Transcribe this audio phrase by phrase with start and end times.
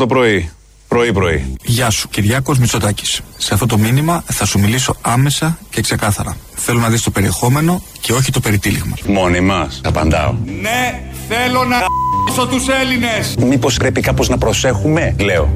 [0.00, 0.50] το πρωί.
[0.88, 1.54] Πρωί-πρωί.
[1.62, 3.20] Γεια σου, Κυριάκος Μητσοτάκης.
[3.36, 6.36] Σε αυτό το μήνυμα θα σου μιλήσω άμεσα και ξεκάθαρα.
[6.54, 8.96] Θέλω να δεις το περιεχόμενο και όχι το περιτύλιγμα.
[9.06, 9.80] Μόνοι μας.
[9.84, 10.34] Απαντάω.
[10.60, 11.76] Ναι, θέλω να
[12.34, 13.34] ***σω τους Έλληνες.
[13.38, 15.48] Μήπως πρέπει κάπως να προσέχουμε, λέω.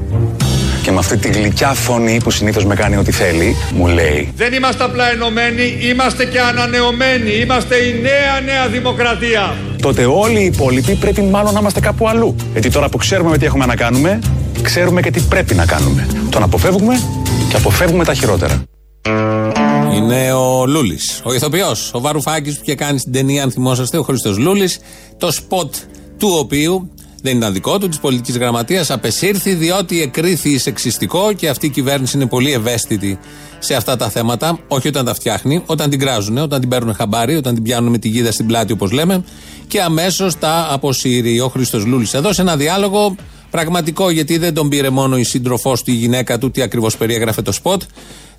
[0.81, 4.33] Και με αυτή τη γλυκιά φωνή που συνήθως με κάνει ό,τι θέλει, μου λέει.
[4.35, 7.31] Δεν είμαστε απλά ενωμένοι, είμαστε και ανανεωμένοι.
[7.31, 9.55] Είμαστε η νέα νέα δημοκρατία.
[9.81, 12.35] Τότε όλοι οι υπόλοιποι πρέπει μάλλον να είμαστε κάπου αλλού.
[12.51, 14.19] Γιατί τώρα που ξέρουμε με τι έχουμε να κάνουμε,
[14.61, 16.07] ξέρουμε και τι πρέπει να κάνουμε.
[16.29, 16.99] Τον αποφεύγουμε
[17.49, 18.63] και αποφεύγουμε τα χειρότερα.
[19.95, 24.03] Είναι ο Λούλης, ο ηθοποιός, ο Βαρουφάκης που είχε κάνει στην ταινία, αν θυμόσαστε, ο
[24.03, 24.79] Χρήστος Λούλης.
[25.17, 25.75] Το σποτ
[26.17, 26.89] του οποίου
[27.25, 32.17] δεν ήταν δικό του, της πολιτικής γραμματείας, απεσύρθη διότι εκρίθη σεξιστικό και αυτή η κυβέρνηση
[32.17, 33.19] είναι πολύ ευαίσθητη
[33.59, 34.59] σε αυτά τα θέματα.
[34.67, 37.97] Όχι όταν τα φτιάχνει, όταν την κράζουν, όταν την παίρνουν χαμπάρι, όταν την πιάνουν με
[37.97, 39.23] τη γίδα στην πλάτη, όπως λέμε,
[39.67, 42.13] και αμέσως τα αποσύρει ο Χρήστος Λούλης.
[42.13, 43.15] Εδώ σε ένα διάλογο
[43.49, 47.41] πραγματικό, γιατί δεν τον πήρε μόνο η σύντροφός του, η γυναίκα του, τι ακριβώς περιέγραφε
[47.41, 47.81] το σποτ.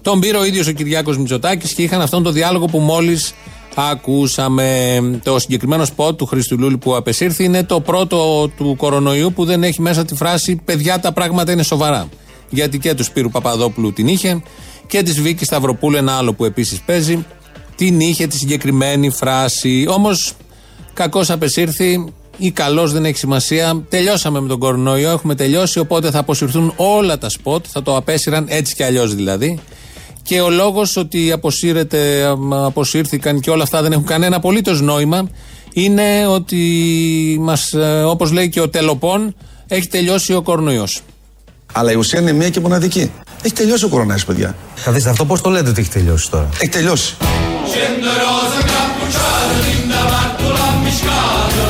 [0.03, 3.35] Τον πήρε ο ίδιος ο Κυριάκος Μητσοτάκης και είχαν αυτόν τον διάλογο που μόλις
[3.79, 5.01] ακούσαμε.
[5.25, 9.63] Το συγκεκριμένο σποτ του Χρήστου Λούλη που απεσύρθη είναι το πρώτο του κορονοϊού που δεν
[9.63, 12.09] έχει μέσα τη φράση Παιδιά, τα πράγματα είναι σοβαρά.
[12.51, 14.43] Γιατί και του Σπύρου Παπαδόπουλου την είχε
[14.87, 17.27] και της Βίκης Σταυροπούλου, ένα άλλο που επίσης παίζει,
[17.77, 19.87] την είχε τη συγκεκριμένη φράση.
[19.89, 20.33] Όμως,
[20.93, 23.85] κακώς απεσύρθη ή καλώς δεν έχει σημασία.
[23.89, 25.79] Τελειώσαμε με τον κορονοϊό, έχουμε τελειώσει.
[25.79, 29.61] Οπότε θα αποσυρθούν όλα τα σποτ, θα το απέσυραν έτσι κι αλλιώς δηλαδή.
[30.27, 35.29] Και ο λόγος ότι αποσύρεται, αποσύρθηκαν και όλα αυτά δεν έχουν κανένα απολύτως νόημα
[35.73, 36.57] είναι ότι
[37.41, 37.75] μας,
[38.07, 39.35] όπως λέει και ο Τελοπών,
[39.67, 41.01] έχει τελειώσει ο κορονοϊός.
[41.73, 43.11] Αλλά η ουσία είναι μία και μοναδική.
[43.43, 44.57] Έχει τελειώσει ο κορονάης, παιδιά.
[44.75, 47.15] Θα δείτε αυτό πώς το λέτε ότι έχει τελειώσει τώρα; Έχει τελειώσει.
[47.21, 51.67] Scende rosa cappucciata, linda martola miscata.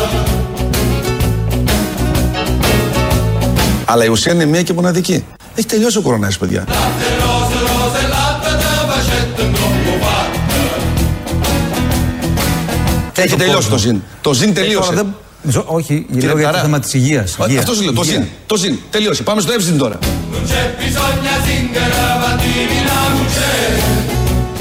[3.84, 5.24] Αλλά η ουσία είναι μία και μοναδική.
[5.54, 6.64] Έχει τελειώσει ο κορονάης, παιδιά.
[13.16, 14.02] Έχει τελειώσει το ζήν.
[14.20, 14.92] Το ζήν Ε, τώρα τελείωσε.
[14.94, 16.62] δεν- Μισό- Όχι, Κύριε λέω για το Ταρά.
[16.64, 17.36] θέμα της υγείας.
[17.58, 18.22] Αυτός σου λέω, το ζήν.
[18.46, 18.76] Το ζήν.
[18.90, 19.22] Τελείωσε.
[19.22, 19.98] Πάμε στο εύζην τώρα.
[20.32, 24.56] Non c'è bisogno zingara, battivi la luce.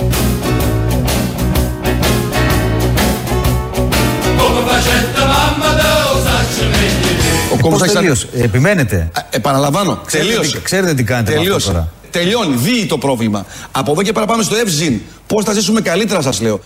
[4.40, 7.14] Come facette mamma da osacce meglio.
[7.54, 7.94] Ο Πώς κόμμα θα έχει.
[7.94, 8.28] τελείωσε.
[8.34, 9.10] Επιμένετε.
[9.14, 10.02] Α, Επαναλαμβάνω.
[10.06, 10.56] Ξέρετε Τελείωσε.
[10.56, 11.72] τι- ξέρετε τι κάνετε με αυτό Τελείωσε.
[11.72, 11.88] τώρα.
[12.12, 12.56] Τελειώνει.
[12.56, 13.46] Δει το πρόβλημα.
[13.72, 15.00] Από εδώ και πέρα πάμε στο εύζην.
[15.28, 16.60] Πώς θα ζήσουμε καλύτερα, σας λέω.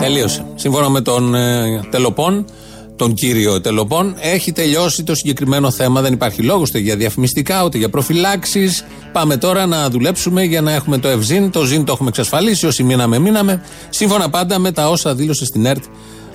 [0.00, 0.44] Τελείωσε.
[0.54, 2.44] Σύμφωνα με τον ε, Τελοπών,
[2.96, 6.00] τον κύριο Τελοπών, έχει τελειώσει το συγκεκριμένο θέμα.
[6.00, 8.84] Δεν υπάρχει λόγος ούτε για διαφημιστικά ούτε για προφυλάξεις.
[9.12, 11.50] Πάμε τώρα να δουλέψουμε για να έχουμε το ευζήν.
[11.50, 12.66] Το ζήν το έχουμε εξασφαλίσει.
[12.66, 13.62] Όσοι μείναμε, μείναμε.
[13.90, 15.84] Σύμφωνα πάντα με τα όσα δήλωσε στην ΕΡΤ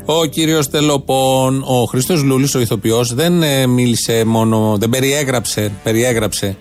[0.05, 1.63] ο κύριος Τελοπών.
[1.65, 6.57] Ο Χρήστο Λούλης, ο ηθοποιός, δεν ε, μίλησε μόνο, δεν περιέγραψε, περιέγραψε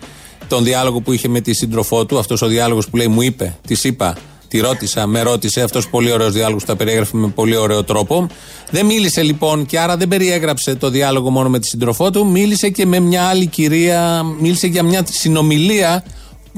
[0.48, 2.18] τον διάλογο που είχε με τη σύντροφό του.
[2.18, 4.16] Αυτός ο διάλογος που λέει, μου είπε, της είπα,
[4.54, 5.60] Τη ρώτησα, με ρώτησε.
[5.62, 8.26] Αυτός πολύ ωραίος διάλογος τα περιέγραφε με πολύ ωραίο τρόπο.
[8.70, 12.26] Δεν μίλησε λοιπόν και άρα δεν περιέγραψε το διάλογο μόνο με τη σύντροφό του.
[12.26, 14.22] Μίλησε και με μια άλλη κυρία.
[14.40, 16.04] Μίλησε για μια συνομιλία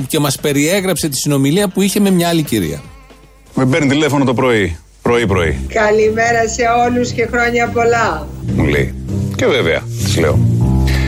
[0.06, 2.82] και μας περιέγραψε τη συνομιλία που είχε με μια άλλη κυρία.
[3.54, 4.76] Με παίρνει τηλέφωνο το πρωί.
[5.02, 5.58] Πρωί-πρωί.
[5.68, 8.26] Καλημέρα σε όλους και χρόνια πολλά.
[8.56, 8.94] Μου λέει.
[9.36, 10.38] Και βέβαια, της λέω.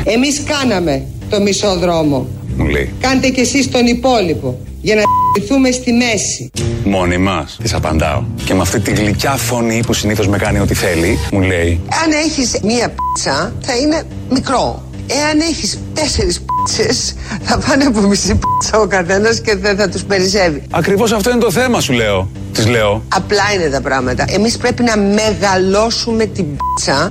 [0.04, 2.28] Εμείς κάναμε το μισό δρόμο.
[2.56, 2.92] Μου λέει.
[3.00, 6.50] Κάντε κι εσείς τον υπόλοιπο για να στηθούμε στη μέση.
[6.84, 7.56] Μόνοι μας.
[7.62, 8.22] Της απαντάω.
[8.44, 11.80] Και με αυτή τη γλυκιά φωνή που συνήθως με κάνει ό,τι θέλει, μου λέει.
[12.04, 14.82] Αν έχεις μία πίτσα θα είναι μικρό.
[15.06, 20.04] Εάν έχεις τέσσερις πίτσες θα πάνε από μισή πίτσα ο καθένας και δεν θα τους
[20.04, 20.62] περισσεύει.
[20.70, 22.30] Ακριβώς αυτό είναι το θέμα, σου λέω.
[22.52, 23.02] Της λέω.
[23.08, 24.24] Απλά είναι τα πράγματα.
[24.28, 27.10] Εμείς πρέπει να μεγαλώσουμε την πίτσα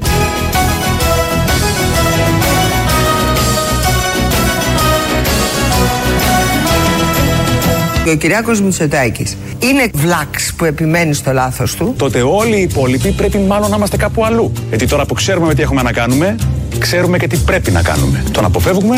[8.11, 11.93] Ο Κυριάκος Μητσοτάκης είναι βλάξ που επιμένει στο λάθος του.
[11.97, 14.51] Τότε όλοι οι υπόλοιποι πρέπει μάλλον να είμαστε κάπου αλλού.
[14.69, 16.35] Γιατί τώρα που ξέρουμε με τι έχουμε να κάνουμε,
[16.77, 18.23] ξέρουμε και τι πρέπει να κάνουμε.
[18.31, 18.95] Τον αποφεύγουμε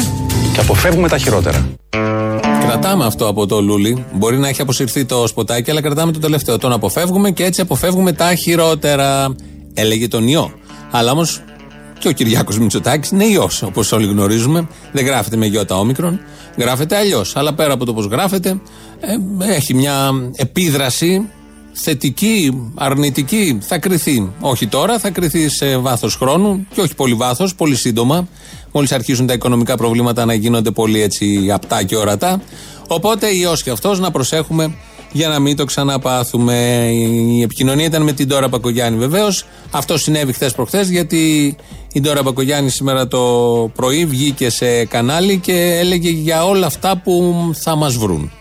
[0.54, 1.70] και αποφεύγουμε τα χειρότερα.
[2.68, 4.06] Κρατάμε αυτό από το Λούλι.
[4.14, 6.58] Μπορεί να έχει αποσυρθεί το σποτάκι, αλλά κρατάμε το τελευταίο.
[6.58, 9.36] Τον αποφεύγουμε και έτσι αποφεύγουμε τα χειρότερα.
[9.74, 10.52] Έλεγε τον ιό.
[10.92, 11.42] Αλλά όμως
[12.00, 14.68] Και ο Κυριάκος Μητσοτάκης είναι ιό, όπως όλοι γνωρίζουμε.
[14.92, 16.20] Δεν γράφεται με γιώτα όμικρον,
[16.58, 17.36] γράφεται αλλιώς.
[17.36, 18.62] Αλλά πέρα από το πώς γράφεται,
[19.00, 21.30] ε, έχει μια επίδραση
[21.72, 23.58] θετική, αρνητική.
[23.62, 24.32] Θα κρυθεί.
[24.40, 28.28] Όχι τώρα, θα κρυθεί σε βάθος χρόνου και όχι πολύ βάθος, πολύ σύντομα.
[28.72, 32.42] Μόλις αρχίσουν τα οικονομικά προβλήματα να γίνονται πολύ έτσι απτά και ορατά.
[32.88, 34.76] Οπότε ιό και αυτός να προσέχουμε
[35.12, 36.88] για να μην το ξαναπάθουμε.
[37.38, 39.46] Η επικοινωνία ήταν με την Τώρα Πακογιάννη βεβαίως.
[39.72, 41.56] Αυτό συνέβη χθες προχθές γιατί
[41.94, 43.20] η Τώρα Πακογιάννη σήμερα το
[43.76, 47.34] πρωί βγήκε σε κανάλι και έλεγε για όλα αυτά που
[47.64, 48.32] θα μας βρουν.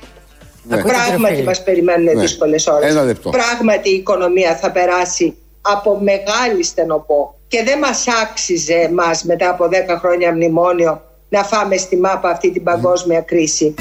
[0.68, 2.20] Πράγματι μας περιμένουν Ναι.
[2.20, 2.90] δύσκολες ώρες.
[2.90, 3.30] Ένα λεπτό.
[3.30, 9.68] Πράγματι η οικονομία θα περάσει από μεγάλη στενοπό και δεν μας άξιζε εμάς μετά από
[9.68, 13.74] 10 χρόνια μνημόνιο να φάμε στη μάπα αυτή την παγκόσμια κρίση.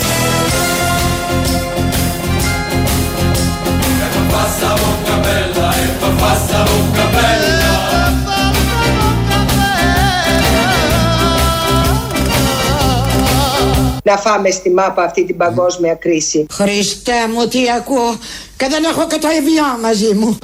[14.07, 16.45] Να φάμε στη μάπα αυτή την παγκόσμια κρίση.
[16.51, 18.17] Χριστέ μου τι ακούω
[18.57, 20.37] και δεν έχω και το Εvian μαζί μου.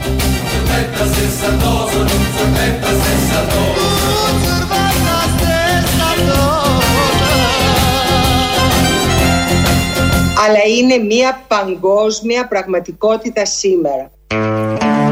[10.46, 14.12] Αλλά είναι μια παγκόσμια πραγματικότητα σήμερα.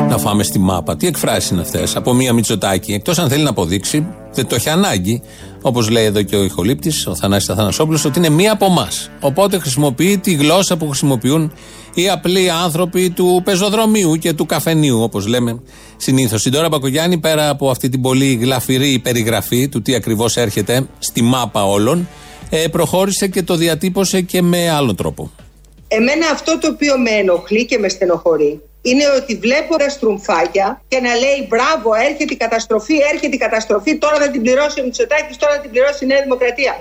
[0.10, 0.96] Να φάμε στη μάπα.
[0.96, 2.94] Τι εκφράσεις είναι αυτές; Από μία Μητσοτάκη.
[2.94, 5.22] Εκτός αν θέλει να αποδείξει, δεν το έχει ανάγκη,
[5.62, 9.10] όπως λέει εδώ και ο ηχολήπτη, ο Θανάσης Αθανασόπουλος, ότι είναι μία από εμάς.
[9.20, 11.52] Οπότε χρησιμοποιεί τη γλώσσα που χρησιμοποιούν
[11.94, 15.62] οι απλοί άνθρωποι του πεζοδρομίου και του καφενείου, όπως λέμε
[15.98, 16.46] συνήθως.
[16.46, 21.22] Η Ντόρα Μπακογιάννη, πέρα από αυτή την πολύ γλαφυρή περιγραφή του τι ακριβώς έρχεται στη
[21.22, 22.08] μάπα όλων,
[22.50, 25.32] ε, προχώρησε και το διατύπωσε και με άλλον τρόπο.
[25.88, 31.00] Εμένα αυτό το οποίο με ενοχλεί και με στενοχωρεί είναι ότι βλέπω τα στρουμφάκια και
[31.00, 35.38] να λέει μπράβο έρχεται η καταστροφή, έρχεται η καταστροφή, τώρα θα την πληρώσει ο Μητσοτάκης,
[35.38, 36.74] τώρα θα την πληρώσει η Νέα Δημοκρατία.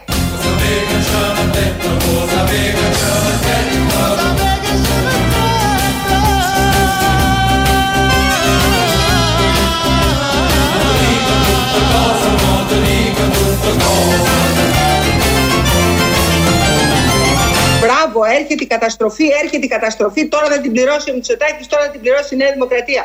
[18.03, 21.91] Μπράβο, έρχεται η καταστροφή, έρχεται η καταστροφή, τώρα θα την πληρώσει ο Μητσοτάκης, τώρα θα
[21.91, 23.05] την πληρώσει η Νέα Δημοκρατία.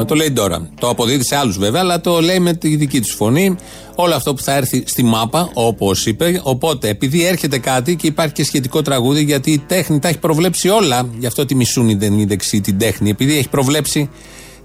[0.00, 0.70] Ε, το λέει τώρα.
[0.80, 3.56] Το αποδίδει σε άλλους βέβαια, αλλά το λέει με τη δική τους φωνή.
[3.94, 6.40] Όλο αυτό που θα έρθει στη μάπα, όπως είπε.
[6.42, 10.68] Οπότε, επειδή έρχεται κάτι και υπάρχει και σχετικό τραγούδι, γιατί η τέχνη τα έχει προβλέψει
[10.68, 11.08] όλα.
[11.18, 13.10] Γι' αυτό τη μισούν οι δεν- οι δεξιοί την τέχνη.
[13.10, 14.10] Επειδή έχει προβλέψει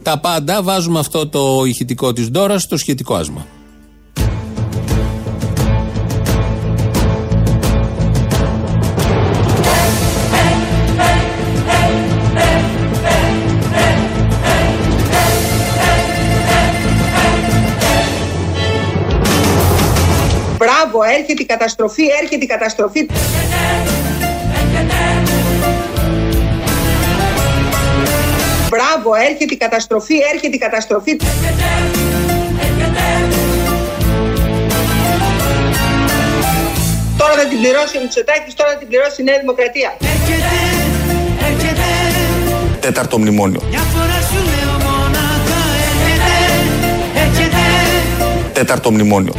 [0.04, 3.46] τα πάντα, βάζουμε αυτό το ηχητικό της Ντόρας στο σχετικό άσμα.
[20.98, 23.06] Μπράβο, έρχεται η καταστροφή, έρχεται η καταστροφή.
[28.70, 31.16] Μπράβο, έρχεται η καταστροφή, έρχεται η καταστροφή.
[37.18, 39.98] Τώρα θα την πληρώσει ο Μητσοτάκης, τώρα θα την πληρώσει η Νέα Δημοκρατία.
[42.80, 43.62] Τέταρτο μνημόνιο.
[48.54, 49.34] Τέταρτο μνημόνιο.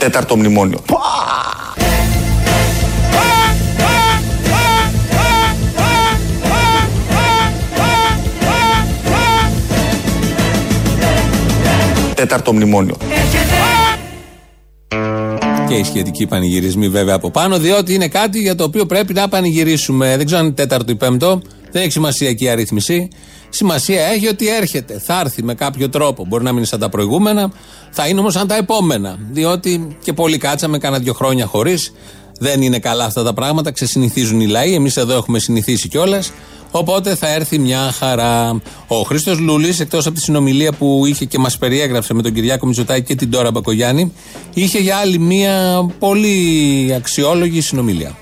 [0.00, 0.78] Τέταρτο μνημόνιο.
[12.14, 12.96] Τέταρτο μνημόνιο.
[15.68, 19.28] Και οι σχετικοί πανηγυρισμοί βέβαια από πάνω, διότι είναι κάτι για το οποίο πρέπει να
[19.28, 20.16] πανηγυρίσουμε.
[20.16, 23.08] Δεν ξέρω αν είναι τέταρτο ή πέμπτο, δεν έχει σημασία εκεί η αρρύθμιση.
[23.50, 26.24] Σημασία έχει ότι έρχεται, θα έρθει με κάποιο τρόπο.
[26.26, 27.52] Μπορεί να μην είναι σαν τα προηγούμενα,
[27.90, 29.18] θα είναι όμως σαν τα επόμενα.
[29.30, 31.92] Διότι και πολλοί κάτσαμε κάνα δύο χρόνια χωρίς.
[32.38, 34.74] Δεν είναι καλά αυτά τα πράγματα, ξεσυνηθίζουν οι λαοί.
[34.74, 36.32] Εμείς εδώ έχουμε συνηθίσει κιόλας.
[36.70, 38.60] Οπότε θα έρθει μια χαρά.
[38.86, 42.66] Ο Χρήστος Λούλης, εκτός από τη συνομιλία που είχε και μας περιέγραψε με τον Κυριάκο
[42.66, 44.12] Μητσοτάκη και την Τώρα Μπακογιάννη,
[44.54, 48.16] είχε για άλλη μια πολύ αξιόλογη συνομιλία.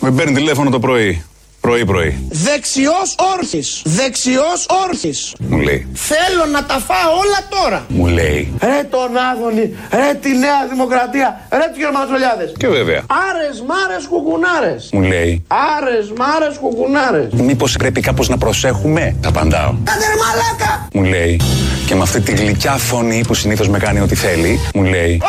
[0.00, 1.24] Με παίρνει τηλέφωνο το πρωί.
[1.64, 2.26] Πρωί-πρωί.
[2.30, 3.82] Δεξιός όρθις.
[3.84, 5.34] Δεξιός όρθις.
[5.38, 5.86] Μου λέει.
[5.94, 7.84] Θέλω να τα φάω όλα τώρα.
[7.88, 8.52] Μου λέει.
[8.62, 12.52] Ρε τον Άδωνη, ρε τη Νέα Δημοκρατία, ρε τους Γερμανοτζολιάδες.
[12.56, 13.02] Και βέβαια.
[13.28, 14.88] Άρες μάρες κουκουνάρες.
[14.92, 15.44] Μου λέει.
[15.76, 17.32] Άρες μάρες κουκουνάρες.
[17.32, 19.74] Μήπως πρέπει κάπως να προσέχουμε; Τα απαντάω.
[19.84, 20.88] Κάντε ρε μαλάκα.
[20.92, 21.40] Μου λέει.
[21.86, 24.60] Και με αυτή τη γλυκιά φωνή που συνήθως με κάνει ό,τι θέλει.
[24.74, 25.22] Μου λέει.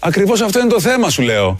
[0.00, 1.56] Ακριβώς αυτό είναι το θέμα σου λέω.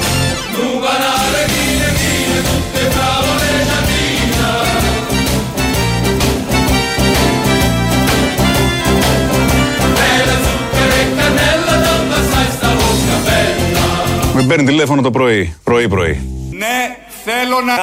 [14.46, 16.20] Παίρνει τηλέφωνο το πρωί, πρωί-πρωί.
[16.50, 17.74] Ναι, θέλω να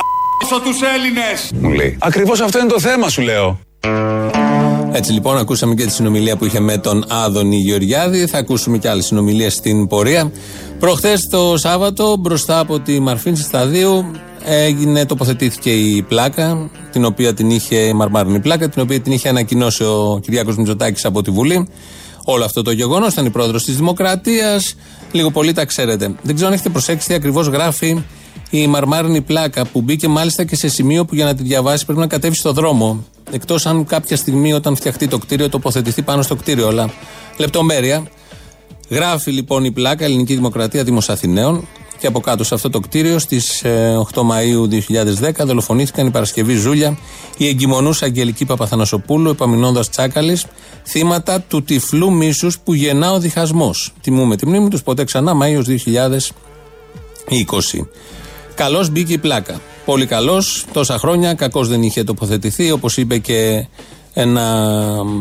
[0.49, 1.51] ***σω τους Έλληνες.
[1.61, 1.97] Μου λέει.
[1.99, 3.59] Ακριβώς αυτό είναι το θέμα, σου λέω.
[4.93, 8.25] Έτσι λοιπόν, ακούσαμε και τη συνομιλία που είχε με τον Άδωνη Γεωργιάδη.
[8.25, 10.31] Θα ακούσουμε και άλλε συνομιλίε στην πορεία.
[10.79, 14.11] Προχθές το Σάββατο, μπροστά από τη Μαρφίνση Σταδίου,
[14.45, 19.29] έγινε, τοποθετήθηκε η πλάκα, την οποία την είχε, η μαρμάρινη πλάκα, την οποία την είχε
[19.29, 21.67] ανακοινώσει ο Κυριάκος Μητσοτάκης από τη Βουλή.
[22.23, 24.75] Όλο αυτό το γεγονός ήταν η πρόεδρος της Δημοκρατίας.
[25.11, 26.15] Λίγο πολύ τα ξέρετε.
[26.21, 28.03] Δεν ξέρω αν έχετε προσέξει τι ακριβώς γράφει
[28.49, 31.99] η μαρμάρινη πλάκα που μπήκε μάλιστα και σε σημείο που για να τη διαβάσει πρέπει
[31.99, 33.05] να κατέβει στο δρόμο.
[33.31, 36.67] Εκτός αν κάποια στιγμή όταν φτιαχτεί το κτίριο τοποθετηθεί πάνω στο κτίριο.
[36.67, 36.89] Αλλά
[37.37, 38.07] λεπτομέρεια.
[38.89, 41.67] Γράφει λοιπόν η πλάκα Ελληνική Δημοκρατία Δήμος Αθηναίων
[42.01, 43.63] και από κάτω σε αυτό το κτίριο στις
[44.13, 44.67] 8 Μαου
[45.21, 46.97] 2010 δολοφονήθηκαν η Παρασκευή Ζούλια,
[47.37, 50.45] η εγκυμονούσα Αγγελική Παπαθανασοπούλου, επαμεινώντας Τσάκαλης,
[50.85, 53.93] θύματα του τυφλού μίσους που γεννά ο διχασμός.
[54.01, 57.87] Τιμούμε τη μνήμη τους ποτέ ξανά Μάιος 2020.
[58.55, 59.61] Καλώ μπήκε η πλάκα.
[59.85, 60.43] Πολύ καλώ.
[60.73, 62.71] Τόσα χρόνια κακώ δεν είχε τοποθετηθεί.
[62.71, 63.67] Όπως είπε και
[64.13, 64.45] ένα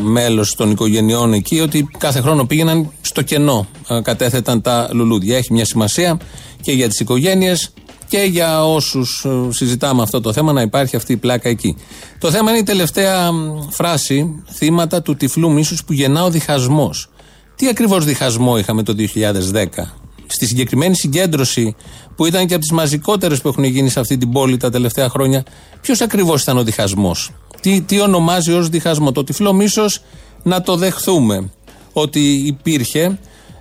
[0.02, 3.66] μέλος των οικογενειών εκεί, ότι κάθε χρόνο πήγαιναν στο κενό.
[3.88, 5.36] ε, Κατέθεταν τα λουλούδια.
[5.36, 6.18] Έχει μια σημασία
[6.60, 7.72] και για τις οικογένειες
[8.08, 11.76] και για όσους συζητάμε αυτό το θέμα να υπάρχει αυτή η πλάκα εκεί.
[12.18, 17.10] Το θέμα είναι η τελευταία μ, φράση, θύματα του τυφλού μίσους που γεννά ο διχασμός.
[17.56, 19.96] Τι ακριβώς διχασμό είχαμε το 2010.
[20.26, 21.74] Στη συγκεκριμένη συγκέντρωση
[22.16, 25.08] που ήταν και από τις μαζικότερες που έχουν γίνει σε αυτή την πόλη τα τελευταία
[25.08, 25.44] χρόνια,
[25.80, 29.12] ποιος ακριβώς ήταν ο διχασμός; Τι, τι ονομάζει ως διχασμό.
[29.12, 30.02] Το τυφλό μίσος
[30.42, 31.50] να το δεχθούμε
[31.92, 33.18] ότι υπήρχε.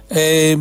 [0.08, 0.56] Ε,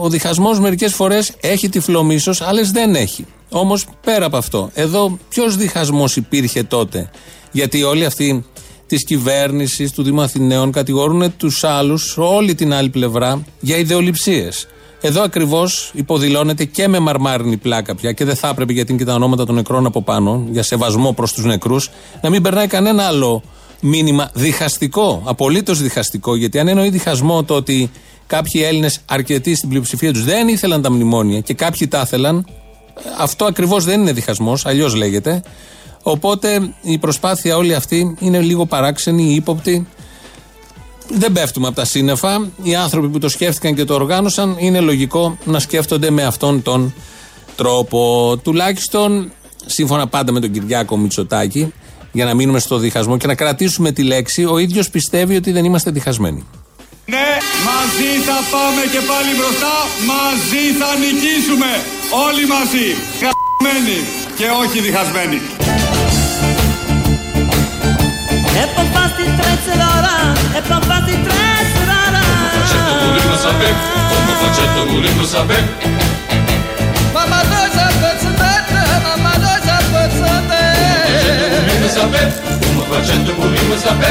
[0.00, 3.26] ο διχασμός μερικές φορές έχει τυφλό μίσος, άλλες δεν έχει.
[3.50, 7.10] Όμως πέρα από αυτό, εδώ ποιος διχασμός υπήρχε τότε;
[7.52, 8.44] Γιατί όλοι αυτοί
[8.86, 14.66] της κυβέρνησης του Δήμου Αθηναίων κατηγορούν τους άλλους, όλη την άλλη πλευρά, για ιδεολειψίες.
[15.04, 19.06] Εδώ ακριβώς υποδηλώνεται και με μαρμάρινη πλάκα πια και δεν θα έπρεπε γιατί είναι και
[19.06, 21.90] τα ονόματα των νεκρών από πάνω, για σεβασμό προς τους νεκρούς,
[22.20, 23.42] να μην περνάει κανένα άλλο
[23.80, 26.36] μήνυμα διχαστικό, απολύτως διχαστικό.
[26.36, 27.90] Γιατί αν εννοεί διχασμό το ότι
[28.26, 32.46] κάποιοι Έλληνες, αρκετοί στην πλειοψηφία τους, δεν ήθελαν τα μνημόνια και κάποιοι τα ήθελαν,
[33.18, 35.42] αυτό ακριβώς δεν είναι διχασμός, αλλιώς λέγεται.
[36.02, 39.86] Οπότε η προσπάθεια όλη αυτή είναι λίγο παράξενη, ύποπτη.
[41.08, 42.50] Δεν πέφτουμε από τα σύννεφα.
[42.62, 46.94] Οι άνθρωποι που το σκέφτηκαν και το οργάνωσαν είναι λογικό να σκέφτονται με αυτόν τον
[47.56, 48.36] τρόπο.
[48.42, 49.32] Τουλάχιστον
[49.66, 51.72] σύμφωνα πάντα με τον Κυριάκο Μητσοτάκη,
[52.12, 55.64] για να μείνουμε στο διχασμό και να κρατήσουμε τη λέξη, ο ίδιος πιστεύει ότι δεν
[55.64, 56.46] είμαστε διχασμένοι.
[57.06, 57.28] Ναι,
[57.68, 59.74] μαζί θα πάμε και πάλι μπροστά,
[60.10, 61.70] μαζί θα νικήσουμε.
[62.26, 62.86] Όλοι μαζί,
[63.20, 63.98] χαμένοι
[64.36, 65.40] και όχι διχασμένοι.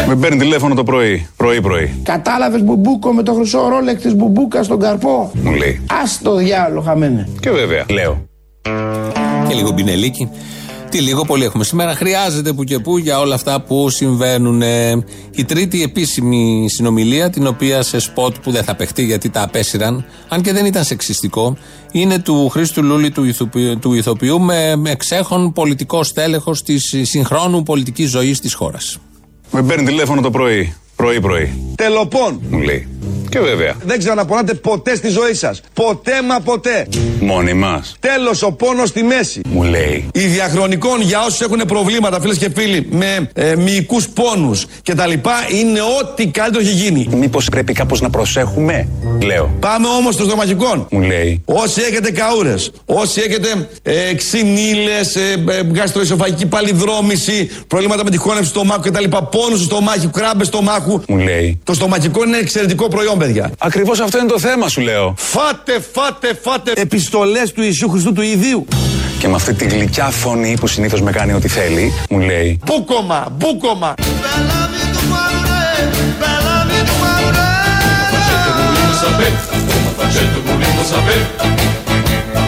[0.08, 1.27] Με παίρνει τηλέφωνο το πρωί.
[1.38, 2.01] Πρωί-πρωί.
[2.03, 5.31] Κατάλαβε μπουμπούκο με το χρυσό ρόλεκ τη μπουμπούκα στον καρπό.
[5.34, 5.81] Μου λέει.
[5.88, 7.27] Α το διάλογο χαμένε.
[7.39, 7.86] Και βέβαια.
[7.89, 8.25] Λέω.
[9.48, 10.29] Και λίγο μπινέλικη.
[10.91, 11.95] Τι λίγο πολύ έχουμε σήμερα.
[11.95, 14.62] Χρειάζεται που και που για όλα αυτά που συμβαίνουν.
[14.62, 19.41] Ε, Η τρίτη επίσημη συνομιλία, την οποία σε σποτ που δεν θα παιχτεί γιατί τα
[19.41, 21.57] απέσυραν, αν και δεν ήταν σεξιστικό,
[21.91, 27.63] είναι του Χρήστου Λούλη του ηθοποιού, του ηθοποιού με, με εξέχον πολιτικό στέλεχος της συγχρόνου
[27.63, 28.98] πολιτικής ζωής της χώρας.
[29.51, 31.74] Με παίρνει τηλέφωνο το πρωί, πρωί-πρωί.
[31.75, 32.41] Τελοπών.
[32.50, 32.88] Μου λέει.
[33.31, 33.73] Και βέβαια.
[33.83, 35.61] Δεν ξαναπονάτε ποτέ στη ζωή σας.
[35.73, 36.88] Ποτέ μα ποτέ.
[37.19, 37.95] Μόνοι μας.
[38.00, 39.41] Τέλος ο πόνος στη μέση.
[39.50, 40.07] Μου λέει.
[40.13, 45.11] Η διαχρονικών για όσους έχουν προβλήματα, φίλες και φίλοι, με ε, μυϊκούς πόνους κτλ.
[45.59, 47.07] είναι ό,τι καλύτερο έχει γίνει.
[47.11, 48.88] Μήπως πρέπει κάπως να προσέχουμε,
[49.23, 49.55] λέω.
[49.59, 50.88] Πάμε όμως στο στομαχικών.
[50.91, 51.41] Μου λέει.
[51.45, 58.53] Όσοι έχετε καούρες, όσοι έχετε ε, ξυνήλες, ε, ε, γαστροϊσοφαγική παλιδρόμηση, προβλήματα με τη χώνευση
[58.53, 59.03] του στομάχου κτλ.
[59.31, 61.01] Πόνους στο στομάχι, κράμπες στομάχου.
[61.07, 61.59] Μου λέει.
[61.63, 63.51] Το στομαχικό είναι εξαιρετικό προϊόν, παιδιά.
[63.57, 65.13] Ακριβώς αυτό είναι το θέμα, σου λέω.
[65.17, 68.65] Φάτε, φάτε, φάτε επιστολές του Ιησού Χριστού του Ιδίου.
[69.19, 72.59] Και με αυτή τη γλυκιά φωνή που συνήθως με κάνει ό,τι θέλει, μου λέει.
[72.65, 73.93] Μπούκομα, μπούκομα.
[78.71, 79.37] Volendo sapere,
[79.69, 81.25] come facendo volendo sapere.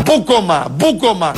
[0.06, 1.32] Μπούκομα, μπούκομα.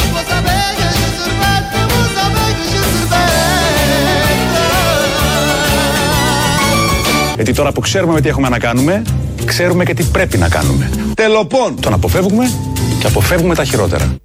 [7.35, 9.01] Γιατί τώρα που ξέρουμε με τι έχουμε να κάνουμε,
[9.45, 10.89] ξέρουμε και τι πρέπει να κάνουμε.
[11.13, 11.81] Τελοπών.
[11.81, 12.51] Τον αποφεύγουμε
[12.99, 14.15] και αποφεύγουμε τα χειρότερα.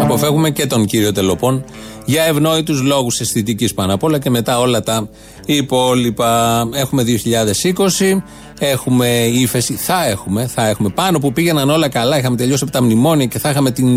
[0.00, 1.64] Αποφεύγουμε και τον κύριο Τελοπών
[2.04, 5.08] Για ευνόητους λόγους αισθητικής πάνω απ' όλα και μετά όλα τα
[5.46, 6.62] υπόλοιπα.
[6.74, 8.22] Έχουμε 2020,
[8.58, 10.88] έχουμε ύφεση, θα έχουμε, θα έχουμε.
[10.88, 13.88] Πάνω που πήγαιναν όλα καλά, είχαμε τελειώσει από τα μνημόνια και θα είχαμε την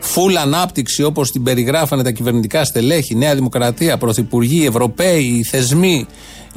[0.00, 6.06] φουλ ανάπτυξη όπως την περιγράφανε τα κυβερνητικά στελέχη, Νέα Δημοκρατία, Πρωθυπουργοί, Ευρωπαίοι, θεσμοί,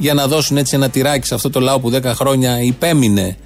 [0.00, 3.36] για να δώσουν έτσι ένα τυράκι σε αυτό το λαό που 10 χρόνια υπέμεινε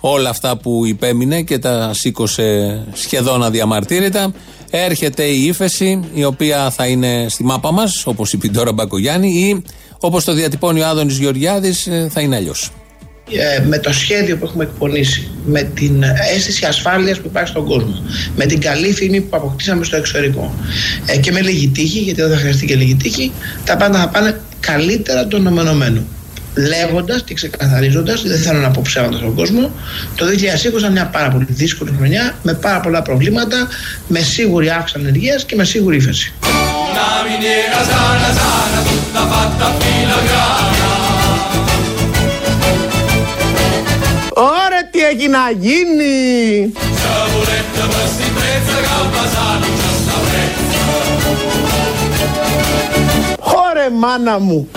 [0.00, 4.32] όλα αυτά που υπέμεινε και τα σήκωσε σχεδόν αδιαμαρτύρητα.
[4.70, 9.62] Έρχεται η ύφεση, η οποία θα είναι στη μάπα μας, όπως είπε τώρα Μπακογιάννη, ή
[10.00, 12.70] όπως το διατυπώνει ο Άδωνης Γεωργιάδης, θα είναι αλλιώς.
[13.32, 16.02] Ε, με το σχέδιο που έχουμε εκπονήσει, με την
[16.34, 18.02] αίσθηση ασφάλειας που υπάρχει στον κόσμο,
[18.36, 20.54] με την καλή φήμη που αποκτήσαμε στο εξωτερικό
[21.06, 23.32] ε, και με λίγη τύχη, γιατί δεν θα χρειαστεί και λίγη τύχη,
[23.64, 26.06] τα πάντα θα πάνε καλύτερα των αναμενωμένων
[26.54, 29.70] λέγοντας και ξεκαθαρίζοντας, δεν θέλω να πω ψέματα στον κόσμο,
[30.14, 33.68] το 2020 ήταν μια πάρα πολύ δύσκολη χρονιά με πάρα πολλά προβλήματα,
[34.08, 36.32] με σίγουρη αύξηση ανεργίας και με σίγουρη ύφεση.
[44.34, 46.72] Ωραία, τι έχει να γίνει!
[53.80, 54.68] Ωρε μάνα μου!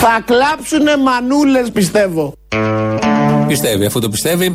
[0.00, 2.32] Θα κλάψουνε μανούλες πιστεύω.
[3.46, 4.52] Πιστεύει, αφού το πιστεύει,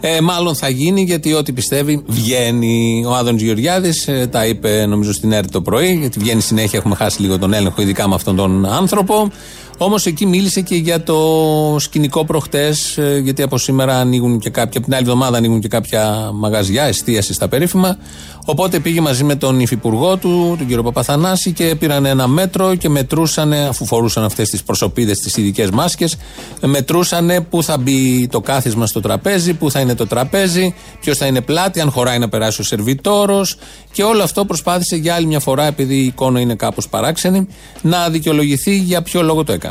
[0.00, 3.04] ε, μάλλον θα γίνει γιατί ό,τι πιστεύει βγαίνει.
[3.06, 6.78] Ο Άδωνης Γεωργιάδης ε, τα είπε νομίζω στην ΕΡΤ το πρωί, γιατί βγαίνει συνέχεια.
[6.78, 9.30] Έχουμε χάσει λίγο τον έλεγχο, ειδικά με αυτόν τον άνθρωπο.
[9.78, 11.16] Όμως εκεί μίλησε και για το
[11.78, 15.68] σκηνικό προχτές, ε, γιατί από σήμερα ανοίγουν και κάποια, από την άλλη εβδομάδα ανοίγουν και
[15.68, 17.98] κάποια μαγαζιά εστίασης στα περίφημα.
[18.46, 22.88] Οπότε πήγε μαζί με τον υφυπουργό του, τον κύριο Παπαθανάση, και πήραν ένα μέτρο και
[22.88, 26.16] μετρούσαν, αφού φορούσαν αυτές τις προσωπίδες, τις ειδικές μάσκες,
[26.60, 31.26] μετρούσαν πού θα μπει το κάθισμα στο τραπέζι, πού θα είναι το τραπέζι, ποιος θα
[31.26, 33.56] είναι πλάτη, αν χωράει να περάσει ο σερβιτόρος.
[33.92, 37.46] Και όλο αυτό προσπάθησε για άλλη μια φορά, επειδή η εικόνα είναι κάπως παράξενη,
[37.82, 39.63] να δικαιολογηθεί για ποιο λόγο το έκανε.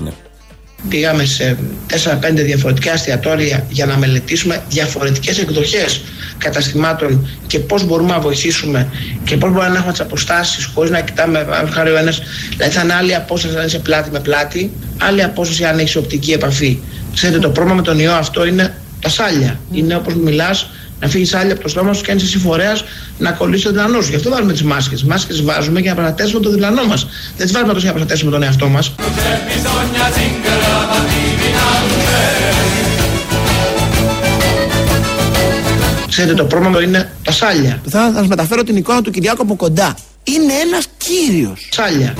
[0.89, 1.57] Πήγαμε σε
[1.89, 6.01] 4-5 διαφορετικά εστιατόρια για να μελετήσουμε διαφορετικές εκδοχές
[6.37, 8.89] καταστημάτων και πώς μπορούμε να βοηθήσουμε
[9.23, 12.71] και πώς μπορούμε να έχουμε τις αποστάσεις χωρίς να κοιτάμε αν χάρη ο ένας δηλαδή
[12.73, 16.79] θα είναι άλλη απόσταση αν είσαι πλάτη με πλάτη άλλη απόσταση αν έχεις οπτική επαφή.
[17.13, 19.59] Ξέρετε το πρόβλημα με τον ιό αυτό είναι τα σάλια.
[19.71, 20.69] Είναι όπως μιλάς
[21.03, 22.83] να φύγεις άλλη από το στόμα σου και αν είσαι φορέας
[23.17, 24.09] να κολλήσει το διπλανός σου.
[24.09, 25.03] Γι' αυτό βάλουμε τις μάσκες.
[25.03, 27.07] Μάσκες βάζουμε για να προστατεύσουμε το διπλανό μας.
[27.37, 28.95] Δεν τις βάλουμε τόσο για να προστατεύσουμε τον εαυτό μας.
[36.09, 37.81] Ξέρετε, το πρόβλημα είναι τα σάλια.
[37.89, 39.95] Θα, θα σας μεταφέρω την εικόνα του Κυριάκου από κοντά.
[40.23, 41.69] Είναι ένας κύριος.
[41.71, 42.13] Σάλια.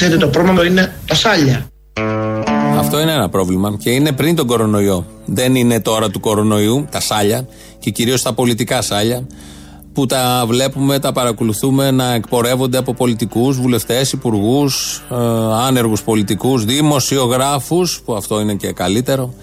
[0.00, 1.66] Ξέρετε, το πρόβλημα είναι τα σάλια.
[2.78, 5.06] Αυτό είναι ένα πρόβλημα και είναι πριν τον κορονοϊό.
[5.24, 7.46] Δεν είναι τώρα του κορονοϊού, τα σάλια
[7.78, 9.26] και κυρίως τα πολιτικά σάλια
[9.92, 15.14] που τα βλέπουμε, τα παρακολουθούμε να εκπορεύονται από πολιτικούς, βουλευτές, υπουργούς, ε,
[15.66, 19.34] άνεργους πολιτικούς, δημοσιογράφους, που αυτό είναι και καλύτερο.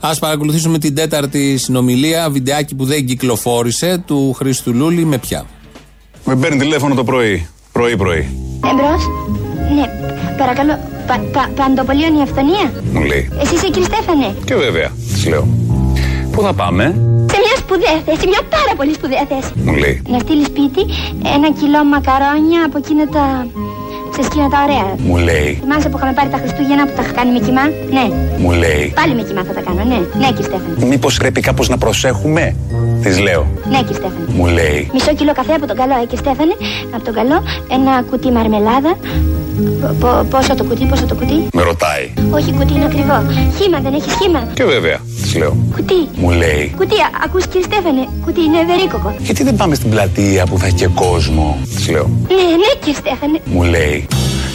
[0.00, 5.46] Α παρακολουθήσουμε την τέταρτη συνομιλία, βιντεάκι που δεν κυκλοφόρησε, του Χρήστου Λούλη με πια.
[6.24, 7.48] Με παίρνει τηλέφωνο το πρωί.
[7.72, 8.28] Πρωί-πρωί.
[8.70, 9.02] Εμπρός.
[9.76, 9.84] Ναι,
[10.40, 10.74] παρακαλώ.
[11.06, 12.66] Πα, πα, παντοπολίων η αυθονία.
[12.92, 13.28] Μου λέει.
[13.42, 14.28] Εσύ είσαι κύριε Στέφανε.
[14.44, 15.44] Και βέβαια, της λέω.
[16.32, 16.84] Πού θα πάμε,
[17.32, 19.50] Σε μια σπουδαία θέση, μια πάρα πολύ σπουδαία θέση.
[19.66, 20.02] μου λέει.
[20.12, 20.82] Να στείλεις σπίτι
[21.36, 23.24] ένα κιλό μακαρόνια από εκείνα τα.
[24.16, 24.88] Σε εκείνα τα ωραία.
[25.08, 25.50] Μου λέει.
[25.62, 27.64] Θυμάσαι που είχαμε πάρει τα Χριστούγεννα που τα είχα κάνει με κοιμά.
[27.96, 28.04] Ναι.
[28.42, 28.84] Μου λέει.
[28.98, 29.98] Πάλι με κοιμά θα τα κάνω, ναι.
[30.20, 30.86] Ναι, κύριε Στέφανε.
[30.92, 32.44] Μήπως πρέπει κάπως να προσέχουμε,
[33.02, 33.42] της λέω.
[33.72, 34.26] Ναι, κύριε Στέφανε.
[34.36, 34.78] Μου λέει.
[34.92, 36.54] Μισό κιλό καφέ από τον καλό, ε, κύριε Στέφανε.
[36.94, 37.36] Από τον καλό,
[37.76, 38.92] ένα κουτί μαρμελάδα.
[39.80, 42.12] Πο- πο- πόσο το κουτί, πόσο το κουτί; Με ρωτάει.
[42.30, 43.24] Όχι, κουτί είναι ακριβό.
[43.58, 44.48] Χήμα, δεν έχει χήμα.
[44.54, 45.56] Και βέβαια, της λέω.
[45.76, 46.08] Κουτί.
[46.14, 46.72] Μου λέει.
[46.76, 48.08] Κουτί, α- ακούς κύριε Στέφανε.
[48.24, 49.14] Κουτί είναι ευερίκοκο.
[49.18, 52.10] Γιατί δεν πάμε στην πλατεία που θα έχει και κόσμο, της λέω.
[52.28, 53.38] Ναι, ναι, κύριε Στέφανε.
[53.44, 54.06] Μου λέει.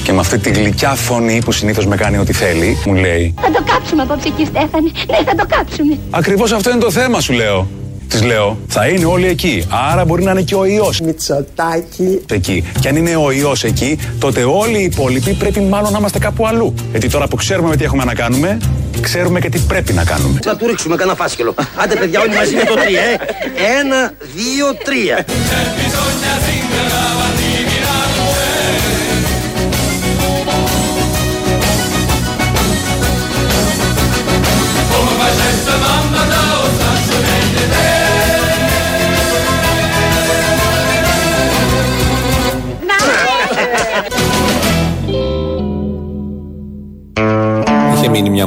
[0.04, 3.34] Και με αυτή τη γλυκιά φωνή που συνήθως με κάνει ό,τι θέλει, μου λέει.
[3.42, 4.90] Θα το κάψουμε απόψε, κύριε Στέφανε.
[5.10, 5.98] Ναι, θα το κάψουμε.
[6.10, 7.68] Ακριβώς αυτό είναι το θέμα, σου λέω.
[8.08, 9.66] Της λέω, θα είναι όλοι εκεί.
[9.92, 11.00] Άρα μπορεί να είναι και ο ιός.
[11.02, 12.22] Μητσοτάκι.
[12.32, 12.64] Εκεί.
[12.80, 16.48] Και αν είναι ο ιός εκεί, τότε όλοι οι υπόλοιποι πρέπει μάλλον να είμαστε κάπου
[16.48, 16.74] αλλού.
[16.92, 18.58] Γιατί τώρα που ξέρουμε με τι έχουμε να κάνουμε,
[19.02, 20.40] ξέρουμε και τι πρέπει να κάνουμε.
[20.46, 21.54] Να του ρίξουμε κανένα φάσκελο.
[21.76, 23.18] Άντε παιδιά όλοι μαζί με το τρία, ε.
[23.80, 25.26] Ένα, δύο, τρία.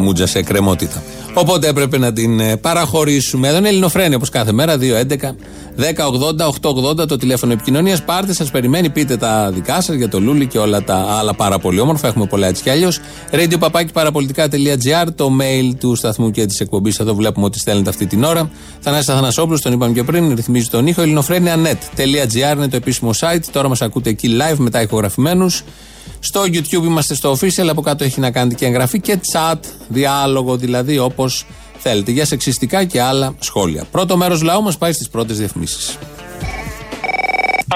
[0.01, 1.03] Μούτζα σε κρεμότητα.
[1.35, 3.49] Οπότε έπρεπε να την ε, παραχωρήσουμε.
[3.49, 5.35] Εδώ είναι Ελληνοφρένη όπως κάθε μέρα, 2.11
[5.81, 8.03] 1080-880 το τηλέφωνο επικοινωνίας.
[8.03, 11.59] Πάρτε, σας περιμένει, πείτε τα δικά σας για το Λούλι και όλα τα άλλα πάρα
[11.59, 12.09] πολύ όμορφα.
[12.09, 13.01] Έχουμε πολλά έτσι κι αλλιώς.
[13.33, 16.99] radio το mail του σταθμού και της εκπομπής.
[16.99, 18.51] Εδώ βλέπουμε ότι στέλνετε αυτή την ώρα.
[18.81, 21.03] Θανάσης Αθανασόπουλος, τον είπαμε και πριν, ρυθμίζει τον ήχο.
[21.03, 21.77] Ελληνοφρένια.net
[22.57, 23.45] είναι το επίσημο site.
[23.53, 25.63] Τώρα μας ακούτε εκεί live μετά ηχογραφημένους.
[26.21, 30.57] Στο YouTube είμαστε στο official, από κάτω έχει να κάνετε και εγγραφή και chat, διάλογο
[30.57, 31.47] δηλαδή όπως
[31.79, 33.85] θέλετε για σεξιστικά και άλλα σχόλια.
[33.91, 35.99] Πρώτο μέρος λαού μας πάει στις πρώτες διαφημίσεις.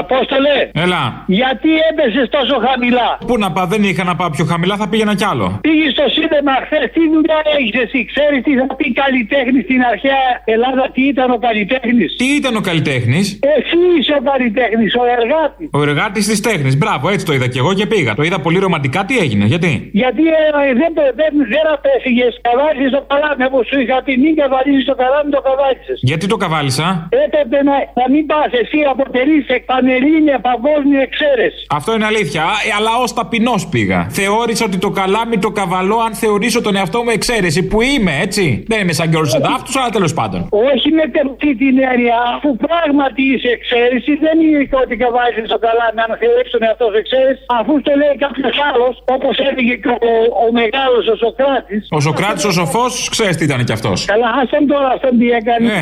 [0.03, 0.57] Απόστολε!
[0.85, 1.03] Έλα.
[1.41, 5.15] Γιατί έπεσες τόσο χαμηλά; Πού να πάω, δεν είχα να πάω πιο χαμηλά, θα πήγαινα
[5.21, 5.47] κι άλλο.
[5.67, 10.25] Πήγες στο σύνδεμα χθες, τι δουλειά έχεις εσύ, ξέρεις τι θα πει καλλιτέχνη στην αρχαία
[10.55, 13.27] Ελλάδα, τι ήταν ο καλλιτέχνης; Τι ήταν ο καλλιτέχνης;
[13.57, 15.69] Εσύ είσαι ο καλλιτέχνης, ο εργάτης.
[15.79, 18.13] Ο εργάτης της τέχνης, μπράβο, έτσι το είδα κι εγώ και πήγα.
[18.19, 19.71] Το είδα πολύ ρομαντικά, τι έγινε, γιατί;
[20.03, 20.23] Γιατί
[20.69, 24.95] ε, δεν, δεν, δεν απέφυγες, καβάλισες το καλάμι, όπως σου είχα πει, μην καβαλίζεις το
[25.03, 25.99] καλάμι, το καβάλισες.
[26.11, 26.87] Γιατί το καβάλισα;
[27.25, 29.39] Έπρεπε να, να μην πας, εσύ αποτελεί
[29.85, 31.61] πανελλήνια παγκόσμια εξαίρεση.
[31.79, 34.01] Αυτό είναι αλήθεια, ε, αλλά ως ταπεινός πήγα.
[34.19, 38.45] Θεώρησα ότι το καλάμι το καβαλώ αν θεωρήσω τον εαυτό μου εξαίρεση που είμαι, έτσι.
[38.71, 40.41] Δεν είμαι σαν και όλου εδάφτου, αλλά τέλος πάντων.
[40.73, 45.59] Όχι με αυτή την έννοια, αφού πράγματι είσαι εξαίρεση, δεν είναι και ότι καβάζεις το
[45.67, 49.93] καλάμι αν θεωρήσει τον εαυτό σου εξαίρεση, αφού το λέει κάποιος άλλος, όπως έλεγε και
[50.11, 50.13] ο,
[50.45, 51.83] ο μεγάλος ο Σοκράτης.
[51.97, 53.99] Ο Σοκράτης ο σοφός, ξέρεις τι ήταν κι αυτός.
[54.13, 55.67] Καλά, άσαν τώρα αυτόν τι έκανε.
[55.71, 55.81] Ναι.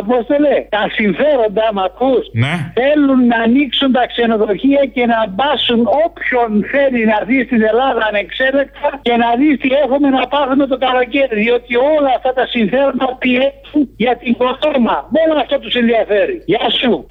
[0.00, 2.54] Απόστολε, τα συμφέροντα, μ' ακούς, Ναι.
[2.76, 8.88] Θέλουν να ανοίξουν τα ξενοδοχεία και να μπάσουν όποιον θέλει να δει στην Ελλάδα ανεξέλεκτα
[9.02, 11.34] και να δει τι έχουμε να πάθουμε το καλοκαίρι.
[11.42, 14.96] Διότι όλα αυτά τα συμφέροντα πιέζουν για την κοθόμα.
[15.16, 16.42] Μόνο αυτό τους ενδιαφέρει.
[16.46, 17.06] Γεια σου.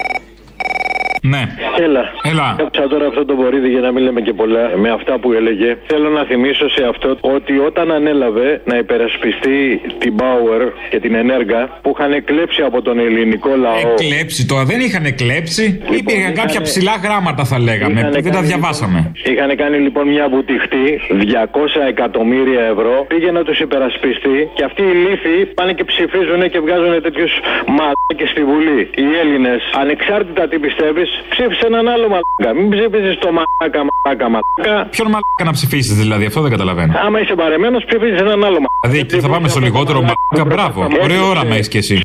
[1.24, 1.42] Ναι.
[1.80, 2.04] Έλα.
[2.24, 2.56] Έλα.
[2.60, 5.78] Άκουσα τώρα αυτό το βορίδι για να μην λέμε και πολλά με αυτά που έλεγε.
[5.88, 11.70] Θέλω να θυμίσω σε αυτό ότι όταν ανέλαβε να υπερασπιστεί την Bauer και την Ενέργα
[11.82, 13.94] που είχαν κλέψει από τον ελληνικό λαό.
[14.00, 15.62] Εκλέψει τώρα, δεν είχαν κλέψει.
[15.62, 17.92] Λοιπόν, Υπήρχαν είχανε- κάποια ψηλά γράμματα, θα λέγαμε.
[18.00, 19.12] Είχανε που δεν τα κάνει- διαβάσαμε.
[19.24, 23.06] Είχαν κάνει λοιπόν μια βουτυχτή 200 εκατομμύρια ευρώ.
[23.08, 27.32] Πήγε να τους υπερασπιστεί και αυτοί οι λύθοι πάνε και ψηφίζουν και βγάζουν τέτοιους
[27.78, 28.82] μαλάκες στη Βουλή.
[28.96, 32.50] Οι Έλληνες, ανεξάρτητα τι πιστεύεις, ψήφισες έναν άλλο μαλάκα.
[32.58, 34.90] Μην ψήφιζε το μαλάκα, μαλάκα, μαλάκα.
[34.90, 36.94] Ποιον μαλάκα να ψηφίσεις δηλαδή, αυτό δεν καταλαβαίνω.
[37.06, 38.82] Άμα είσαι παρεμένος, ψήφιζε έναν άλλο μαλάκα.
[38.84, 40.88] Δηλαδή εκεί θα πάμε στο λιγότερο μαλάκα, μπράβο.
[41.04, 42.02] Ωραίο όραμα έχει κι εσύ.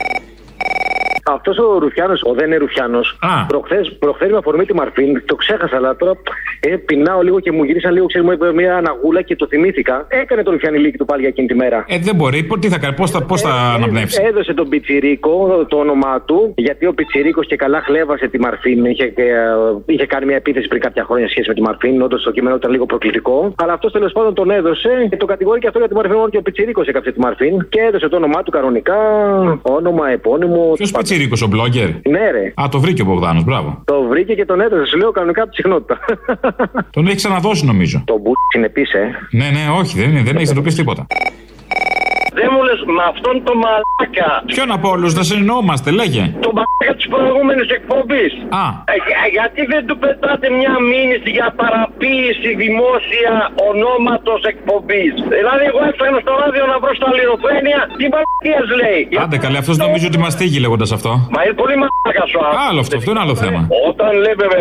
[1.31, 3.19] Αυτός ο Ρουφιάνος, ο δεν είναι Ρουφιάνος,
[3.99, 6.13] προχθέ με αφορμή τη Μαρφίν, το ξέχασα, αλλά τώρα
[6.61, 10.05] ε, πεινάω λίγο και μου γύρισαν λίγο, ξέρεις, μου είπε μια αναγούλα και το θυμήθηκα.
[10.09, 11.85] Έκανε το Ρουφιανιλίκη του πάλι για εκείνη τη μέρα.
[11.89, 12.43] Ε, δεν μπορεί.
[12.43, 16.53] Πο- Τι θα κάνει, πώς θα, πώς θα αναπνεύσει; Έδωσε τον Πιτσιρίκο το όνομά του,
[16.57, 18.85] γιατί ο Πιτσιρίκος και καλά χλέβασε τη Μαρφίν.
[18.85, 19.25] Είχε, ε,
[19.87, 22.71] είχε κάνει μια επίθεση πριν κάποια χρόνια σχέση με τη Μαρφίν, όντως το κείμενο ήταν
[22.71, 23.53] λίγο προκλητικό.
[23.57, 26.29] Αλλά αυτός τέλος πάντων τον έδωσε και το κατηγορεί και αυτό για τη Μαρφίν, μόνο
[26.29, 28.97] και ο Πιτσιρίκος έκαψε τη Μαρφίν και έδωσε το όνομά του κανονικά,
[29.63, 30.46] όνομα, επώνυμο.
[30.75, 32.53] Ποιος Πιτσίρικο, ο blogger; Ναι, ρε.
[32.55, 33.83] Α, το βρήκε ο Μπογδάνος, μπράβο.
[33.85, 35.99] Το βρήκε και τον έδωσε, σου λέω κανονικά από τη συχνότητα.
[36.97, 38.03] Τον έχει ξαναδώσει νομίζω.
[38.07, 39.11] Το μπου είναι πίσω, ε.
[39.31, 41.07] Ναι, ναι, όχι, δεν, είναι, δεν έχει να το πει τίποτα.
[42.39, 44.31] Δεν μου λες με αυτόν τον μαλάκα.
[44.55, 46.23] Ποιον από όλους, να συνεννοούμαστε, λέγε.
[46.45, 48.33] Τον μαλάκα της προηγούμενης εκπομπής.
[48.63, 48.67] Α.
[49.37, 53.33] γιατί δεν του πετάτε μια μήνυση για παραποίηση δημόσια
[53.71, 59.01] ονόματος εκπομπής; Δηλαδή, εγώ έφτανα στο ράδιο να βρω στα λιροφρένια τι μαλακίε λέει.
[59.23, 61.11] Άντε καλέ, αυτός νομίζω ότι μας τύγει λέγοντας αυτό.
[61.35, 63.61] Μα είναι πολύ μαλάκα σου Άλλο αυτό, αυτό είναι άλλο θέμα.
[63.91, 64.61] Όταν λέμε με,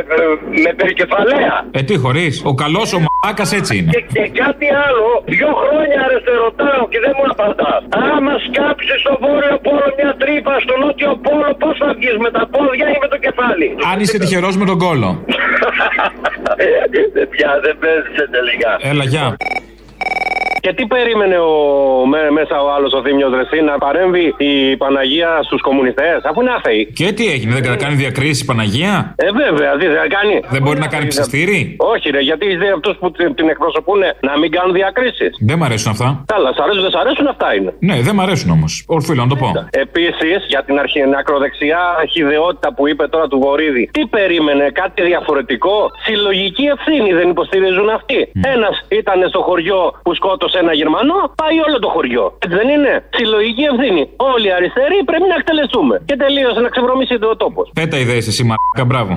[0.64, 1.56] με περικεφαλαία.
[1.78, 2.34] Ε, τι χωρίς.
[2.52, 3.92] Ο καλός ο μαλάκας έτσι είναι.
[3.96, 7.65] Και, και κάτι άλλο, δύο χρόνια ρε σε ρωτάω και δεν μου απαντά.
[8.14, 12.44] Άμα σκάψεις στο βόρειο πόλο μια τρύπα, στο νότιο πόλο, πώς θα βγεις με τα
[12.54, 15.10] πόδια ή με το κεφάλι; Αν είσαι τυχερός με τον κόλο.
[17.16, 18.72] Δεν πια, δεν παίζει τελικά.
[18.92, 19.38] Έλα, γεια.
[20.66, 21.54] Και τι περίμενε ο,
[22.12, 26.54] με, μέσα ο άλλος ο Θήμιος Δρεσί να παρέμβει η Παναγία στους κομμουνιστές, αφού είναι
[26.58, 26.82] άθεοι.
[27.00, 30.36] Και τι έγινε, δεν κάνει διακρίσεις η Παναγία; Ε, βέβαια, τι θα κάνει.
[30.56, 31.60] Δεν μπορεί να κάνει ψιστήρι;
[31.94, 35.32] Όχι, ρε, γιατί είδε αυτούς που την την εκπροσωπούν να μην κάνουν διακρίσεις.
[35.50, 36.08] Δεν μ' αρέσουν αυτά.
[36.34, 37.72] Καλά, σ' αρέσουν, δεν σ' αρέσουν, αυτά είναι.
[37.80, 38.72] Ναι, δεν μ' αρέσουν όμως.
[38.88, 39.50] Ορφίλω να το πω.
[39.86, 45.76] Επίσης, για την αρχή, ακροδεξιά χιδεότητα που είπε τώρα του Βορύδη, τι περίμενε, κάτι διαφορετικό;
[46.06, 48.20] Συλλογική ευθύνη δεν υποστηρίζουν αυτοί.
[48.56, 52.26] Ένας ήταν στο χωριό που σκότωσε ένα Γερμανό, πάει όλο το χωριό.
[52.44, 54.04] Έτσι δεν είναι; Συλλογική ευθύνη.
[54.34, 55.96] Όλοι οι αριστεροί πρέπει να εκτελεστούμε.
[56.10, 57.66] Και τελείωσε να ξεβρωμίσει ο τόπος.
[57.80, 59.14] Πέτα ιδέε εσύ, μαλάκα, μπράβο.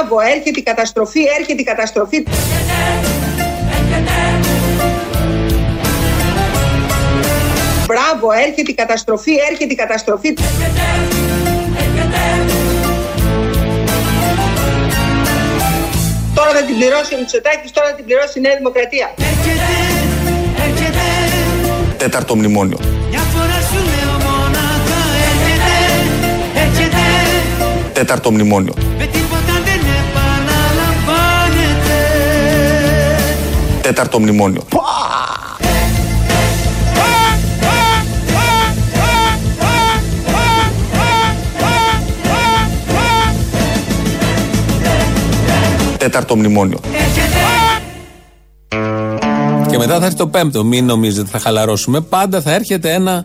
[0.00, 2.22] Μπράβο Μπράβο, έρχεται η καταστροφή, έρχεται η καταστροφή.
[7.86, 10.34] Μπράβο, έρχεται η καταστροφή, έρχεται η καταστροφή.
[16.34, 19.14] Τώρα θα την πληρώσει ο Μητσοτάκης, τώρα θα την πληρώσει η Νέα Δημοκρατία.
[21.96, 22.78] Τέταρτο μνημόνιο.
[27.92, 28.74] Τέταρτο μνημόνιο.
[33.90, 34.62] Τέταρτο μνημόνιο.
[45.96, 46.78] Τέταρτο μνημόνιο.
[49.70, 50.64] Και μετά θα έρθει το πέμπτο.
[50.64, 52.00] Μην νομίζετε θα χαλαρώσουμε.
[52.00, 53.24] Πάντα θα έρχεται ένα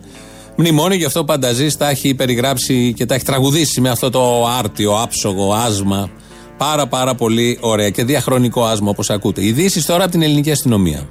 [0.56, 0.96] μνημόνιο.
[0.96, 5.00] Γι' αυτό ο Πανταζής τα έχει περιγράψει και τα έχει τραγουδήσει με αυτό το άρτιο,
[5.02, 6.10] άψογο, άσμα.
[6.56, 9.44] Πάρα πάρα πολύ ωραία και διαχρονικό άσμα όπως ακούτε.
[9.44, 11.08] Ειδήσεις τώρα από την ελληνική αστυνομία.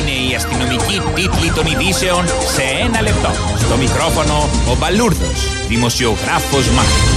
[0.00, 3.30] Είναι η αστυνομική τίτλη των ειδήσεων σε ένα λεπτό.
[3.58, 7.15] Στο μικρόφωνο ο Μπαλούρδος, δημοσιογράφος Μάρκος.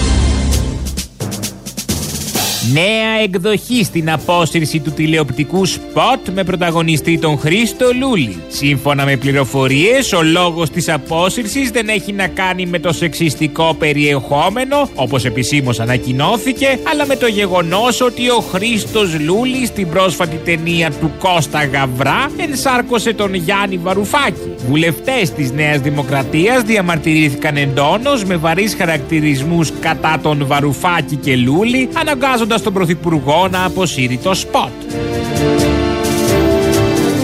[2.74, 8.42] Νέα εκδοχή στην απόσυρση του τηλεοπτικού σποτ με πρωταγωνιστή τον Χρήστο Λούλη.
[8.48, 14.90] Σύμφωνα με πληροφορίες, ο λόγος της απόσυρσης δεν έχει να κάνει με το σεξιστικό περιεχόμενο,
[14.96, 21.12] όπως επισήμως ανακοινώθηκε, αλλά με το γεγονός ότι ο Χρήστος Λούλη στην πρόσφατη ταινία του
[21.20, 24.54] Κώστα Γαβρά ενσάρκωσε τον Γιάννη Βαρουφάκη.
[24.68, 32.59] Βουλευτές της Νέας Δημοκρατίας διαμαρτυρήθηκαν εντόνως με βαρείς χαρακτηρισμούς κατά τον Βαρουφάκη και Λούλη, αναγκάζοντας
[32.62, 35.09] τον Πρωθυπουργό να αποσύρει το σποτ.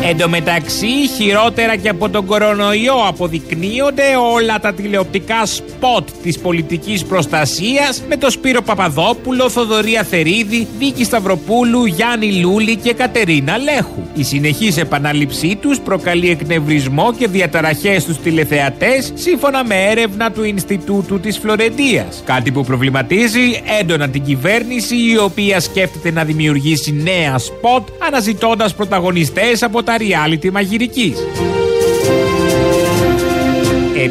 [0.08, 7.06] Εν τω μεταξύ, χειρότερα και από τον κορονοϊό αποδεικνύονται όλα τα τηλεοπτικά σποτ της πολιτικής
[7.06, 14.04] προστασίας με το Σπύρο Παπαδόπουλο, Θοδωρή Αθερίδη, Βίκη Σταυροπούλου, Γιάννη Λούλη και Κατερίνα Λέχου.
[14.16, 21.20] Η συνεχής επανάληψή τους προκαλεί εκνευρισμό και διαταραχές στους τηλεθεατές σύμφωνα με έρευνα του Ινστιτούτου
[21.20, 22.22] της Φλωρεντίας.
[22.26, 29.64] Κάτι που προβληματίζει έντονα την κυβέρνηση η οποία σκέφτεται να δημιουργήσει νέα σποτ αναζητώντας πρωταγωνιστές
[29.64, 31.18] από τα reality μαγειρικής.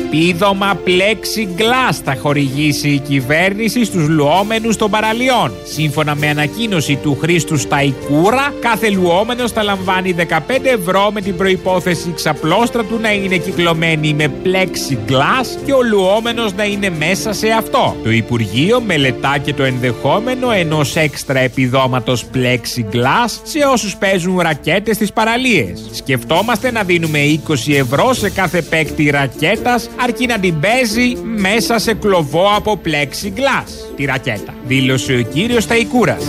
[0.05, 5.53] Επίδομα plexiglass θα χορηγήσει η κυβέρνηση στους λουόμενους των παραλιών.
[5.65, 12.09] Σύμφωνα με ανακοίνωση του Χρήστου Σταϊκούρα, κάθε λουόμενος θα λαμβάνει 15 ευρώ με την προϋπόθεση
[12.09, 17.49] η ξαπλώστρα του να είναι κυκλωμένη με plexiglass και ο λουόμενος να είναι μέσα σε
[17.49, 17.97] αυτό.
[18.03, 25.13] Το Υπουργείο μελετά και το ενδεχόμενο ενός έξτρα επιδόματος plexiglass σε όσους παίζουν ρακέτες στις
[25.13, 25.85] παραλίες.
[25.93, 31.95] Σκεφτόμαστε να δίνουμε 20 ευρώ σε κάθε παίκτη ρακέτας αρκεί να την παίζει μέσα σε
[31.95, 36.25] κλωβό από plexiglass τη ρακέτα, δήλωσε ο κύριος Ταϊκούρας.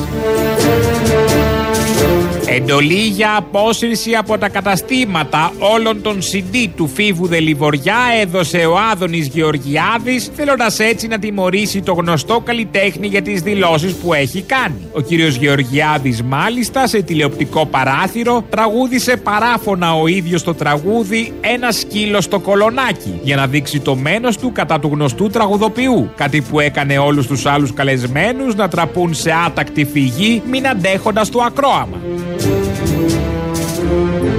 [2.56, 9.28] Εντολή για απόσυρση από τα καταστήματα όλων των CD του Φίβου Δελιβοριά έδωσε ο Άδωνης
[9.28, 14.88] Γεωργιάδης θέλοντας έτσι να τιμωρήσει το γνωστό καλλιτέχνη για τις δηλώσεις που έχει κάνει.
[14.94, 22.22] Ο κύριος Γεωργιάδης μάλιστα σε τηλεοπτικό παράθυρο τραγούδισε παράφωνα ο ίδιος το τραγούδι «Ένα σκύλο
[22.22, 26.10] στο κολονάκι» για να δείξει το μένος του κατά του γνωστού τραγουδοποιού.
[26.16, 31.42] Κάτι που έκανε όλους τους άλλους καλεσμένους να τραπούν σε άτακτη φυγή μην αντέχοντας το
[31.42, 31.98] ακρόαμα.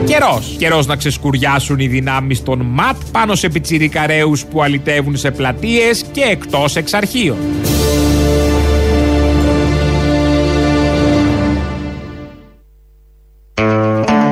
[0.07, 0.57] Καιρός.
[0.59, 6.21] Καιρός να ξεσκουριάσουν οι δυνάμεις των ΜΑΤ πάνω σε πιτσιρικαρέους που αλυτεύουν σε πλατείες και
[6.21, 7.37] εκτός εξαρχείων.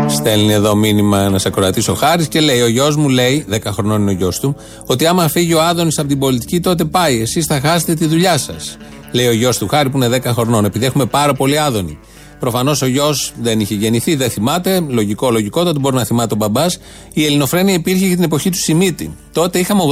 [0.08, 4.00] Στέλνει εδώ μήνυμα ένας ακροατής ο Χάρης και λέει: Ο γιος μου λέει, 10 χρονών
[4.00, 4.56] είναι ο γιος του,
[4.86, 7.20] ότι άμα φύγει ο Άδωνης από την πολιτική, τότε πάει.
[7.20, 8.76] Εσείς θα χάσετε τη δουλειά σας.
[9.12, 11.98] Λέει ο γιος του Χάρη που είναι 10 χρονών, επειδή έχουμε πάρα πολύ Άδωνη.
[12.40, 14.80] Προφανώς ο γιος δεν είχε γεννηθεί, δεν θυμάται.
[14.88, 16.78] Λογικό, λογικό, τότε μπορεί να θυμάται ο μπαμπάς.
[17.12, 19.16] Η ελληνοφρένεια υπήρχε και την εποχή του Σιμίτη.
[19.32, 19.82] Τότε είχαμε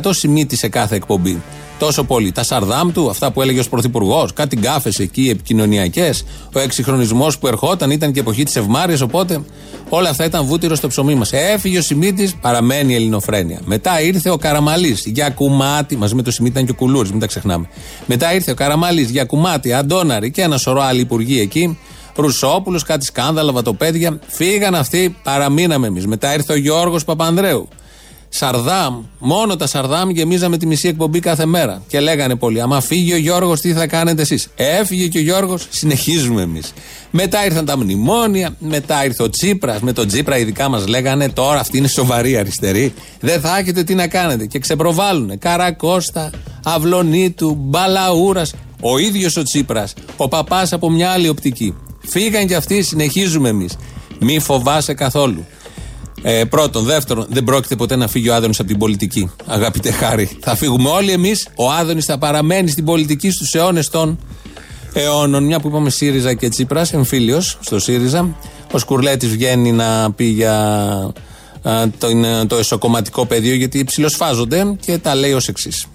[0.00, 1.42] 80% Σιμίτη σε κάθε εκπομπή.
[1.84, 2.32] Τόσο πολύ.
[2.32, 6.24] Τα σαρδάμ του, αυτά που έλεγε ως πρωθυπουργός, κάτι γκάφες εκεί, επικοινωνιακές.
[6.54, 9.00] Ο εξυγχρονισμός που ερχόταν ήταν και εποχή της Ευμάρειας.
[9.00, 9.44] Οπότε
[9.88, 11.32] όλα αυτά ήταν βούτυρο στο ψωμί μας.
[11.32, 13.60] Έφυγε ο Σιμίτης, παραμένει η ελληνοφρένεια.
[13.64, 17.20] Μετά ήρθε ο Καραμαλής για κουμάτι, μαζί με το Σιμίτη ήταν και ο Κουλούρης, μην
[17.20, 17.68] τα ξεχνάμε.
[18.06, 21.78] Μετά ήρθε ο Καραμαλής για κουμάτι, Αντόναρη και ένα σωρό άλλοι υπουργοί εκεί.
[22.16, 24.18] Ρουσόπουλος, κάτι σκάνδαλα, βατοπέδια.
[24.26, 26.06] Φύγαν αυτοί, παραμείναμε εμείς.
[26.06, 27.68] Μετά ήρθε ο Γιώργος Παπανδρέου.
[28.36, 31.82] Σαρδάμ, μόνο τα Σαρδάμ γεμίζαμε τη μισή εκπομπή κάθε μέρα.
[31.88, 35.66] Και λέγανε πολλοί, άμα φύγει ο Γιώργος, τι θα κάνετε εσείς; Έφυγε και ο Γιώργος,
[35.70, 36.72] συνεχίζουμε εμείς.
[37.10, 39.80] Μετά ήρθαν τα μνημόνια, μετά ήρθε ο Τσίπρας.
[39.80, 42.94] Με τον Τσίπρα, ειδικά μας λέγανε, τώρα αυτή είναι σοβαρή αριστερή.
[43.20, 44.46] Δεν θα έχετε τι να κάνετε.
[44.46, 45.38] Και ξεπροβάλλουν.
[45.38, 46.30] Καρακώστα,
[46.64, 48.54] Αυλονίτου, Μπαλαούρας.
[48.80, 49.94] Ο ίδιος ο Τσίπρας.
[50.16, 51.74] Ο παπάς από μια άλλη οπτική.
[51.98, 53.76] Φύγαν κι αυτοί, συνεχίζουμε εμείς.
[54.18, 55.44] Μη φοβάσαι καθόλου.
[56.26, 56.84] Ε, πρώτον.
[56.84, 59.30] Δεύτερον, δεν πρόκειται ποτέ να φύγει ο Άδωνης από την πολιτική.
[59.46, 60.38] Αγαπητέ Χάρη.
[60.40, 61.48] Θα φύγουμε όλοι εμείς.
[61.56, 64.18] Ο Άδωνης θα παραμένει στην πολιτική στους αιώνες των
[64.92, 65.44] αιώνων.
[65.44, 68.36] Μια που είπαμε ΣΥΡΙΖΑ και Τσίπρας, εμφύλιος στο ΣΥΡΙΖΑ.
[68.72, 70.56] Ο Σκουρλέτης βγαίνει να πει για
[71.62, 75.86] α, το, είναι το εσωκομματικό πεδίο γιατί ψηλοσφάζονται και τα λέει ως εξής.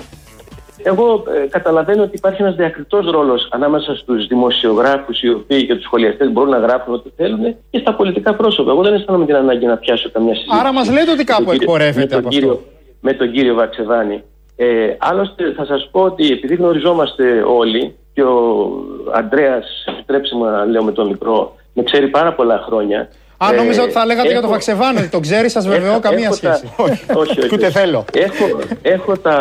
[0.84, 5.84] Εγώ ε, καταλαβαίνω ότι υπάρχει ένας διακριτός ρόλος ανάμεσα στους δημοσιογράφους οι οποίοι και τους
[5.84, 8.72] σχολιαστές μπορούν να γράφουν ό,τι θέλουν και στα πολιτικά πρόσωπα.
[8.72, 10.58] Εγώ δεν αισθάνομαι την ανάγκη να πιάσω καμιά συζήτηση.
[10.60, 12.64] Άρα μας λέτε ότι κάπου με τον κύριο- εκπορεύεται με τον από κύριο- αυτό.
[13.02, 14.24] Με τον κύριο Βαξεβάνη.
[14.56, 18.70] Ε, άλλωστε θα σας πω ότι επειδή γνωριζόμαστε όλοι και ο
[19.14, 23.08] Αντρέας, επιτρέψτε μου να λέω με τον μικρό, με ξέρει πάρα πολλά χρόνια.
[23.46, 25.92] Α, νόμιζα Ε, ότι θα λέγατε για τον έχω- Βαξεβάνο, ότι τον ξέρεις, σας βεβαιώ,
[25.92, 26.74] Έχω- καμία έχω τα- σχέση.
[26.78, 27.04] όχι,
[27.40, 27.54] όχι.
[27.54, 28.06] Ούτε θέλω.
[28.14, 29.38] Έχω, έχω τα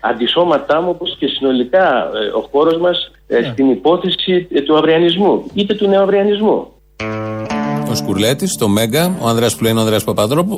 [0.00, 3.48] αντισώματά μου όπως και συνολικά ε, ο χώρος μας ε, Ναι.
[3.52, 6.66] στην υπόθεση ε, του αυριανισμού είτε του νεοαυριανισμού.
[7.92, 10.04] Ο Σκουρλέτη, το Μέγκα, ο Ανδρέας που λέει είναι ο Ανδρέας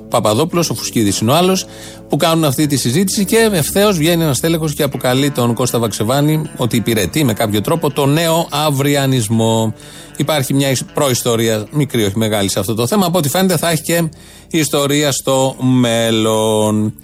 [0.09, 1.67] Παπαδόπουλος, ο Φουσκίδης είναι ο άλλος,
[2.09, 6.43] που κάνουν αυτή τη συζήτηση και ευθέως βγαίνει ένας τέλεχος και αποκαλεί τον Κώστα Βαξεβάνη
[6.57, 9.75] ότι υπηρετεί με κάποιο τρόπο το νέο αυριανισμό.
[10.17, 13.07] Υπάρχει μια ισ- προϊστορία, μικρή όχι μεγάλη σε αυτό το θέμα.
[13.07, 14.09] Από ό,τι φαίνεται θα έχει και
[14.51, 16.95] ιστορία στο μέλλον.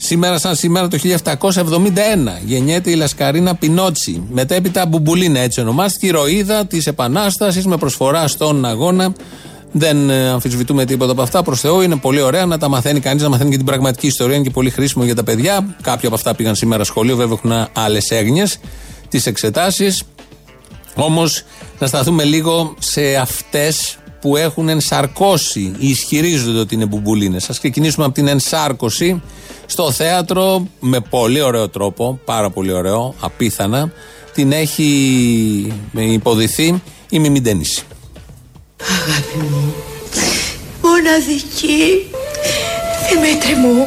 [0.00, 4.22] Σήμερα, σαν σήμερα το 1771, γεννιέται η Λασκαρίνα Πινότσι.
[4.30, 9.12] Μετέπειτα Μπουμπουλίνα, έτσι ονομάστηκε, η ροίδα της Επανάστασης με προσφορά στον αγώνα.
[9.72, 11.42] Δεν ε, αμφισβητούμε τίποτα από αυτά.
[11.42, 14.34] Προς Θεού είναι πολύ ωραία να τα μαθαίνει κανείς, να μαθαίνει και την πραγματική ιστορία.
[14.34, 15.76] Είναι και πολύ χρήσιμο για τα παιδιά.
[15.82, 18.58] Κάποια από αυτά πήγαν σήμερα σχολείο, βέβαια έχουν άλλες έγνοιες.
[19.08, 20.02] Τι εξετάσεις.
[20.94, 21.42] Όμως
[21.78, 27.50] να σταθούμε λίγο σε αυτές που έχουν ενσαρκώσει ή ισχυρίζονται ότι είναι μπουμπουλίνες.
[27.50, 29.22] Α ξεκινήσουμε από την ενσάρκωση
[29.66, 33.92] στο θέατρο με πολύ ωραίο τρόπο, πάρα πολύ ωραίο, απίθανα.
[34.34, 37.84] Την έχει υποδηθεί η Μιμή Ντένιση.
[38.82, 39.74] Αγάπη μου,
[40.82, 42.06] μοναδική,
[43.10, 43.86] Δημήτρη μου,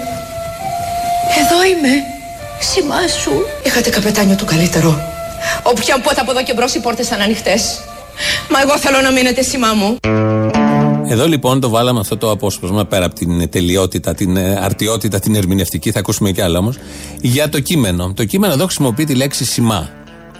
[1.39, 1.93] εδώ είμαι,
[2.59, 3.31] σημά σου.
[3.63, 5.01] Είχατε καπετάνιο το καλύτερο.
[5.63, 7.81] Όποια πότε από εδώ και μπρος οι πόρτες ήταν ανοιχτές.
[8.49, 9.97] Μα εγώ θέλω να μείνετε σημά μου.
[11.07, 15.35] Εδώ λοιπόν το βάλαμε αυτό το απόσπασμα πέρα από την τελειότητα, την ε, αρτιότητα, την
[15.35, 16.77] ερμηνευτική, θα ακούσουμε κι άλλα όμως,
[17.21, 18.13] για το κείμενο.
[18.15, 19.89] Το κείμενο εδώ χρησιμοποιεί τη λέξη σημά.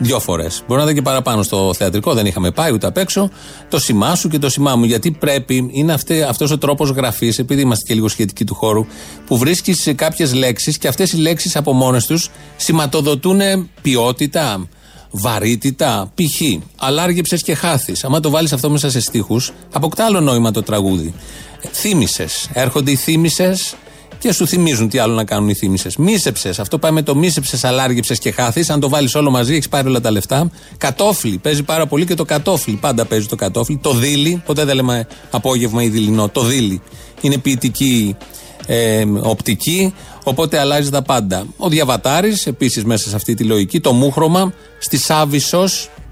[0.03, 0.63] Δύο φορές.
[0.67, 3.29] Μπορεί να ήταν και παραπάνω στο θεατρικό, δεν είχαμε πάει ούτε απ' έξω.
[3.69, 4.83] Το σημά σου και το σημά μου.
[4.83, 5.93] Γιατί πρέπει, είναι
[6.27, 8.85] αυτός ο τρόπος γραφής, επειδή είμαστε και λίγο σχετικοί του χώρου,
[9.25, 13.41] που βρίσκεις κάποιες λέξεις και αυτές οι λέξεις από μόνες τους σηματοδοτούν
[13.81, 14.67] ποιότητα,
[15.11, 16.41] βαρύτητα, π.χ.
[16.75, 18.03] Αλάργεψε και χάθης.
[18.03, 21.13] Άμα το βάλεις αυτό μέσα σε στίχους, αποκτά άλλο νόημα το τραγούδι.
[21.71, 22.49] Θύμησες.
[22.53, 23.75] Έρχονται οι θύμησες
[24.21, 25.95] και σου θυμίζουν τι άλλο να κάνουν οι θύμησες.
[25.95, 26.60] Μίσεψες.
[26.60, 28.65] Αυτό πάει με το μίσεψες, αλάργεψε και χάθη.
[28.67, 30.49] Αν το βάλεις όλο μαζί, έχεις πάρει όλα τα λεφτά.
[30.77, 31.38] Κατόφλι.
[31.38, 32.73] Παίζει πάρα πολύ και το κατόφλι.
[32.73, 33.79] Πάντα παίζει το κατόφλι.
[33.81, 34.41] Το δίλη.
[34.45, 36.29] Ποτέ δεν λέμε απόγευμα ή δειλινό.
[36.29, 36.81] Το δίλη.
[37.21, 38.15] Είναι ποιητική
[38.65, 39.93] ε, οπτική.
[40.23, 41.45] Οπότε αλλάζει τα πάντα.
[41.57, 43.79] Ο Διαβατάρης, επίσης μέσα σε αυτή τη λογική.
[43.79, 44.53] Το μούχρωμα.
[44.79, 45.63] Στη Σάβησο.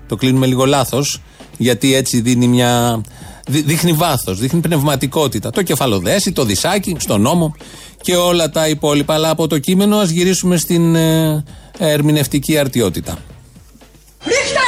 [0.07, 1.21] Το κλείνουμε λίγο λάθος.
[1.57, 3.01] Γιατί έτσι δίνει μια.
[3.47, 5.49] δι- Δείχνει βάθος, δείχνει πνευματικότητα.
[5.49, 7.55] Το κεφαλοδέσι, το δισάκι, στον νόμο
[8.01, 9.13] και όλα τα υπόλοιπα.
[9.13, 11.43] Αλλά από το κείμενο ας γυρίσουμε στην ε,
[11.77, 13.13] ερμηνευτική αρτιότητα.
[14.31, 14.65] Ρίχτε!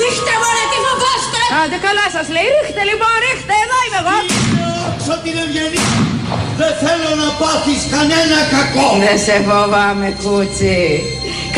[0.00, 1.40] Ρίχτε μωρέ τι φοβάστε!
[1.60, 4.16] Άντε καλά σας λέει, ρίχτε λοιπόν, ρίχτε, εδώ είμαι εγώ!
[4.78, 5.84] Δόξα την ευγενή.
[6.60, 8.88] Δεν θέλω να πάθεις κανένα κακό.
[9.04, 10.80] Δεν σε φοβάμαι κούτσι,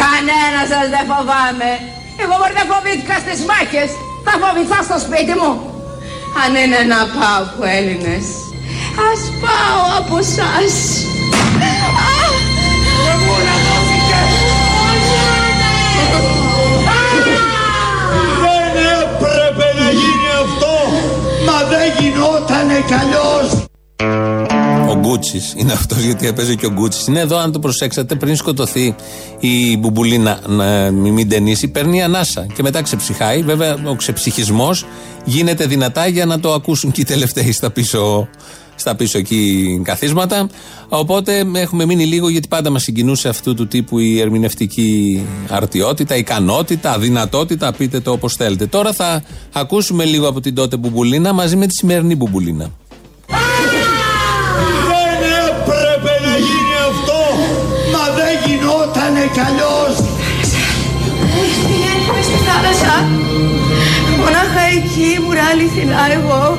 [0.02, 1.70] κανένα σας δεν φοβάμαι.
[2.22, 3.90] Εγώ μπορεί να φοβήθηκα στις μάχες,
[4.26, 5.52] θα φοβηθώ στο σπίτι μου.
[6.42, 8.26] Αν είναι να πάω από Έλληνες,
[9.08, 10.74] ας πάω από σας.
[18.42, 18.72] Δεν
[19.02, 20.74] έπρεπε να γίνει αυτό.
[21.46, 23.66] Μα δεν γινότανε κι αλλιώς.
[24.88, 27.04] Ο Γκούτσι είναι αυτός, γιατί έπαιζε και ο Γκούτσι.
[27.10, 28.94] Είναι εδώ, αν το προσέξατε, πριν σκοτωθεί
[29.40, 33.42] η μπουμπουλίνα να μην ταινίσει, παίρνει ανάσα και μετά ξεψυχάει.
[33.42, 34.86] Βέβαια, ο ξεψυχισμός
[35.24, 38.28] γίνεται δυνατά για να το ακούσουν και οι τελευταίοι στα πίσω,
[38.80, 40.48] στα πίσω εκεί καθίσματα.
[40.88, 46.92] Οπότε έχουμε μείνει λίγο γιατί πάντα μας συγκινούσε αυτού του τύπου η ερμηνευτική αρτιότητα, ικανότητα,
[46.92, 48.66] αδυνατότητα, πείτε το όπως θέλετε.
[48.66, 49.22] Τώρα θα
[49.52, 52.70] ακούσουμε λίγο από την τότε μπουμπουλίνα μαζί με τη σημερινή μπουμπουλίνα.
[54.90, 57.20] Δεν έπρεπε να γίνει αυτό.
[57.92, 59.94] Μα δεν γινότανε κι αλλιώς.
[61.66, 62.94] Πηγαίνουμε στη θάλασσα.
[64.18, 66.58] Μονάχα εκεί ήμουν αληθινά εγώ.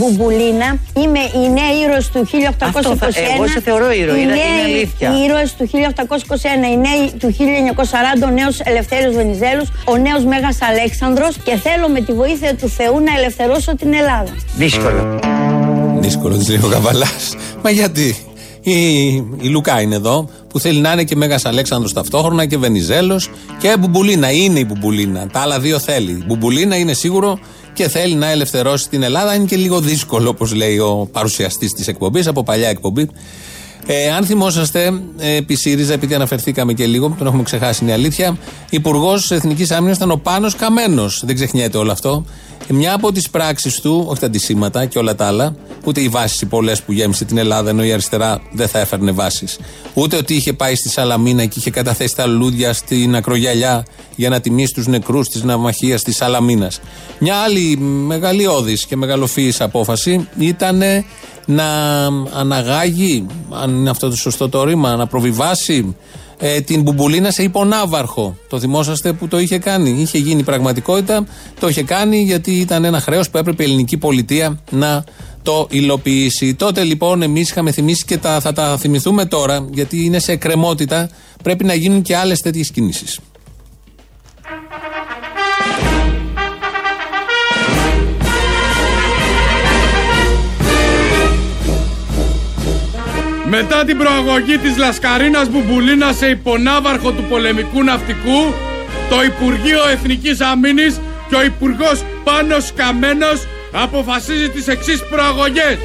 [0.00, 0.68] μπουμπουλίνα.
[1.02, 2.68] Είμαι η νέα ήρωας του 1821.
[2.78, 5.08] Αυτό θα- εγώ σε θεωρώ ήρωα, Οι είναι- νέοι- είναι αλήθεια.
[5.16, 6.66] Οι ήρωε του 1821.
[6.74, 8.26] Οι νέοι του 1940.
[8.26, 9.66] Ο νέος Ελευθέριος Βενιζέλος.
[9.92, 11.32] Ο νέος Μέγας Αλέξανδρος.
[11.46, 14.32] Και θέλω με τη βοήθεια του Θεού να ελευθερώσω την Ελλάδα.
[14.56, 15.18] Δύσκολο.
[16.00, 17.06] Δύσκολο, τη λέει ο Καβαλά.
[17.62, 18.16] Μα γιατί;
[18.62, 19.06] Η,
[19.40, 23.76] η Λουκά είναι εδώ που θέλει να είναι και Μέγας Αλέξανδρος ταυτόχρονα και Βενιζέλος και
[23.78, 24.30] Μπουμπουλίνα.
[24.30, 25.26] Είναι η Μπουμπουλίνα.
[25.32, 26.10] Τα άλλα δύο θέλει.
[26.10, 27.38] Η Μπουμπουλίνα είναι σίγουρο
[27.72, 29.34] και θέλει να ελευθερώσει την Ελλάδα.
[29.34, 33.10] Είναι και λίγο δύσκολο, όπως λέει ο παρουσιαστής της εκπομπής, από παλιά εκπομπή.
[33.86, 37.94] Ε, αν θυμόσαστε, ε, επί ΣΥΡΙΖΑ, επειδή αναφερθήκαμε και λίγο, τον έχουμε ξεχάσει, είναι η
[37.94, 38.36] αλήθεια,
[38.70, 41.22] Υπουργός Εθνικής Άμυνας ήταν ο Πάνος Καμένος.
[41.24, 42.24] Δεν ξεχνιέται όλο αυτό.
[42.68, 45.54] Ε, Μια από τις πράξεις του, όχι τα αντισήματα και όλα τα άλλα,
[45.84, 49.10] ούτε οι βάσεις οι πολλές που γέμισε την Ελλάδα, ενώ η αριστερά δεν θα έφερνε
[49.10, 49.58] βάσεις.
[49.94, 53.84] Ούτε ότι είχε πάει στη Σαλαμίνα και είχε καταθέσει τα λουλούδια στην ακρογιαλιά
[54.16, 56.80] για να τιμήσει τους νεκρούς της ναυμαχίας της Σαλαμίνας.
[57.18, 60.82] Μια άλλη μεγαλειώδης και μεγαλοφυής απόφαση ήταν
[61.50, 62.04] να
[62.38, 65.96] αναγάγει, αν είναι αυτό το σωστό το ρήμα, να προβιβάσει
[66.38, 68.36] ε, την Μπουμπουλίνα σε υπονάβαρχο.
[68.48, 69.90] Το θυμόσαστε που το είχε κάνει.
[69.90, 71.26] Είχε γίνει πραγματικότητα,
[71.60, 75.04] το είχε κάνει γιατί ήταν ένα χρέος που έπρεπε η ελληνική πολιτεία να
[75.42, 76.54] το υλοποιήσει.
[76.54, 81.10] Τότε λοιπόν εμείς είχαμε θυμίσει και τα, θα τα θυμηθούμε τώρα, γιατί είναι σε εκκρεμότητα.
[81.42, 83.18] Πρέπει να γίνουν και άλλες τέτοιες κινήσεις.
[93.52, 98.54] Μετά την προαγωγή της Λασκαρίνας Μπουμπουλίνας σε υπονάβαρχο του πολεμικού ναυτικού,
[99.10, 105.78] το Υπουργείο Εθνικής Αμήνης και ο Υπουργός Πάνος Καμένος αποφασίζει τις εξής προαγωγές.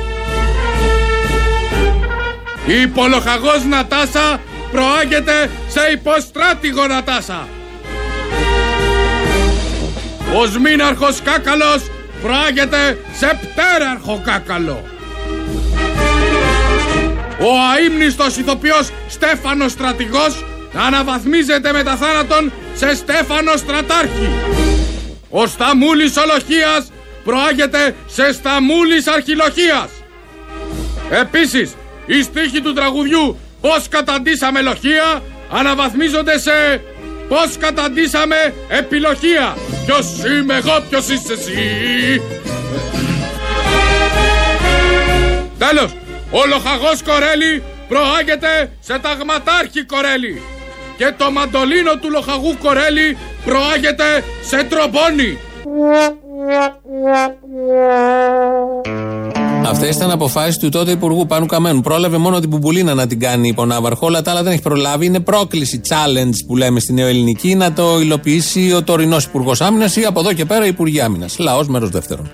[2.67, 4.39] Η υπολοχαγός Νατάσα
[4.71, 7.47] προάγεται σε υποστράτηγο Νατάσα.
[10.35, 11.83] Ο Σμήναρχος Κάκαλος
[12.21, 14.94] προάγεται σε πτέραρχο Κάκαλο.
[17.39, 20.45] Ο αείμνηστος ηθοποιός Στέφανος Στρατηγός
[20.87, 24.29] αναβαθμίζεται μετά θάνατον σε Στέφανο Στρατάρχη.
[25.29, 26.91] Ο Σταμούλης Ολοχίας
[27.23, 29.89] προάγεται σε Σταμούλης Αρχιλοχίας.
[31.09, 31.75] Επίσης,
[32.05, 36.81] οι στίχοι του τραγουδιού «Πώς καταντήσαμε λοχεία» αναβαθμίζονται σε
[37.27, 39.57] «Πώς καταντήσαμε επιλοχεία».
[39.85, 42.21] Ποιος είμαι εγώ, ποιος είσαι εσύ.
[45.57, 45.91] Τέλος,
[46.31, 50.41] ο λοχαγός Κορέλη προάγεται σε ταγματάρχη Κορέλη
[50.97, 55.37] και το μαντολίνο του λοχαγού Κορέλη προάγεται σε τρομπόνι.
[59.65, 61.81] Αυτές ήταν αποφάσεις του τότε Υπουργού Πάνου Καμένου.
[61.81, 65.05] Πρόλαβε μόνο την Μπουμπουλίνα να την κάνει υπονάβαρχο, όλα τα άλλα δεν έχει προλάβει.
[65.05, 70.05] Είναι πρόκληση, challenge που λέμε στη νεοελληνική, να το υλοποιήσει ο τωρινός Υπουργός Άμυνας ή
[70.05, 71.37] από εδώ και πέρα Υπουργοί Άμυνας.
[71.37, 72.31] Λαός μέρος δεύτερον.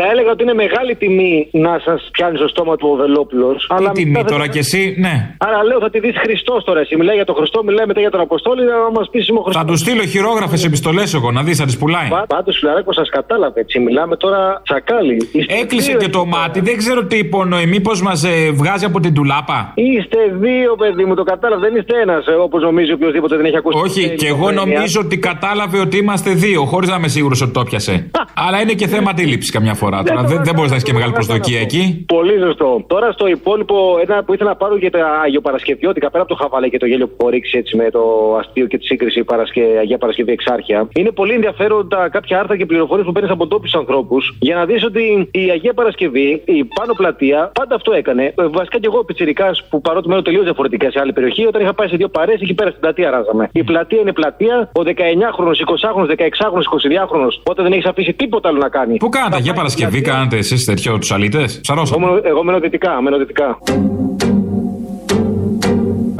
[0.00, 3.58] Θα έλεγα ότι είναι μεγάλη τιμή να σας πιάνει στο στόμα του ο Βελόπουλος.
[3.78, 5.14] Τι τιμή τώρα κι εσύ, ναι.
[5.38, 6.80] Άρα λέω θα τη δεις Χριστός τώρα.
[6.80, 9.42] Εσύ μιλάει για τον Χριστό, μιλάει μετά για τον Αποστόλη, να μας πεις είμαι ο
[9.42, 9.62] Χριστός.
[9.62, 12.08] Θα τους στείλω χειρόγραφες επιστολές εγώ να δεις, θα τις πουλάει.
[12.26, 13.78] Πάντως, φιλαράκο, σας κατάλαβε έτσι.
[13.78, 15.16] Μιλάμε τώρα τσακάλι.
[15.32, 16.42] Είστε Έκλεισε δύο και το εκεί πέρα.
[16.42, 17.66] μάτι, δεν ξέρω τι υπονοεί.
[17.66, 21.68] Μήπως μας βγάζει από την τουλάπα; Είστε δύο, παιδί μου, το κατάλαβε.
[21.68, 23.78] Δεν είστε ένας, όπως νομίζει οποιοδήποτε δεν έχει ακούσει.
[23.84, 24.74] Όχι, ποτέ και εγώ οικογένεια.
[24.74, 28.10] νομίζω ότι κατάλαβε ότι είμαστε δύο, χωρίς να είμαι σίγουρος ότι το πιασε.
[28.34, 29.84] Αλλά είναι και θέμα αντίληψης καμιά φορά.
[29.90, 32.04] Τώρα δεν, δεν μπορείς να έχεις και μεγάλη προσδοκία εκεί.
[32.06, 32.84] Πολύ σωστό.
[32.86, 36.68] Τώρα στο υπόλοιπο, ένα που ήθελα να πάρω για τα Αγιοπαρασκευιώτικα, πέρα από το χαβαλέ
[36.68, 38.02] και το γέλιο που έχω ρίξει έτσι με το
[38.40, 39.62] αστείο και τη σύγκριση Παρασκε...
[39.80, 44.36] Αγία Παρασκευή Εξάρχεια, είναι πολύ ενδιαφέροντα κάποια άρθρα και πληροφορίες που παίρνεις από ντόπιου ανθρώπους
[44.40, 48.24] για να δεις ότι η Αγία Παρασκευή, η πάνω πλατεία, πάντα αυτό έκανε.
[48.24, 51.74] Ε, Βασικά και εγώ πιτσυρικά που παρότι μένω τελείως διαφορετικά σε άλλη περιοχή, όταν είχα
[51.74, 53.48] πάει σε δύο παρέ, εκεί πέρα στην πλατεία ράζαμε.
[53.52, 58.58] Η πλατεία είναι πλατεία, ο 19χρονο, 20χρονο, 16χρονο, 22χρονο, όταν δεν έχεις αφήσει τίποτα άλλο
[58.58, 58.96] να κάνεις.
[58.98, 61.38] Πού κάνατε για Παρασκευή, κάνατε εσεί τέτοιο του αλήτε.
[61.38, 62.00] Εγώ, Ψαρώσατε.
[62.00, 63.58] μένω- εγώ μένω δυτικά, μένω δυτικά.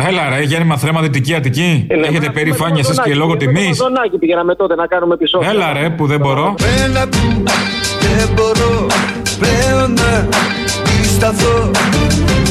[0.08, 1.86] Έλα ρε, γέννημα θρέμα Δυτική Αττική.
[1.88, 3.68] Ε, ναι, Έχετε με- περήφανεια με το εσεί και Μαδονάκι, λόγω με το τιμή.
[3.68, 5.50] Μαδονάκι πηγαίναμε τότε να κάνουμε επεισόδια.
[5.50, 6.54] Έλα ρε, που δεν μπορώ.
[6.84, 7.08] Έλα,
[8.04, 8.86] δεν μπορώ
[9.40, 10.28] πλέον να
[11.14, 11.70] σταθώ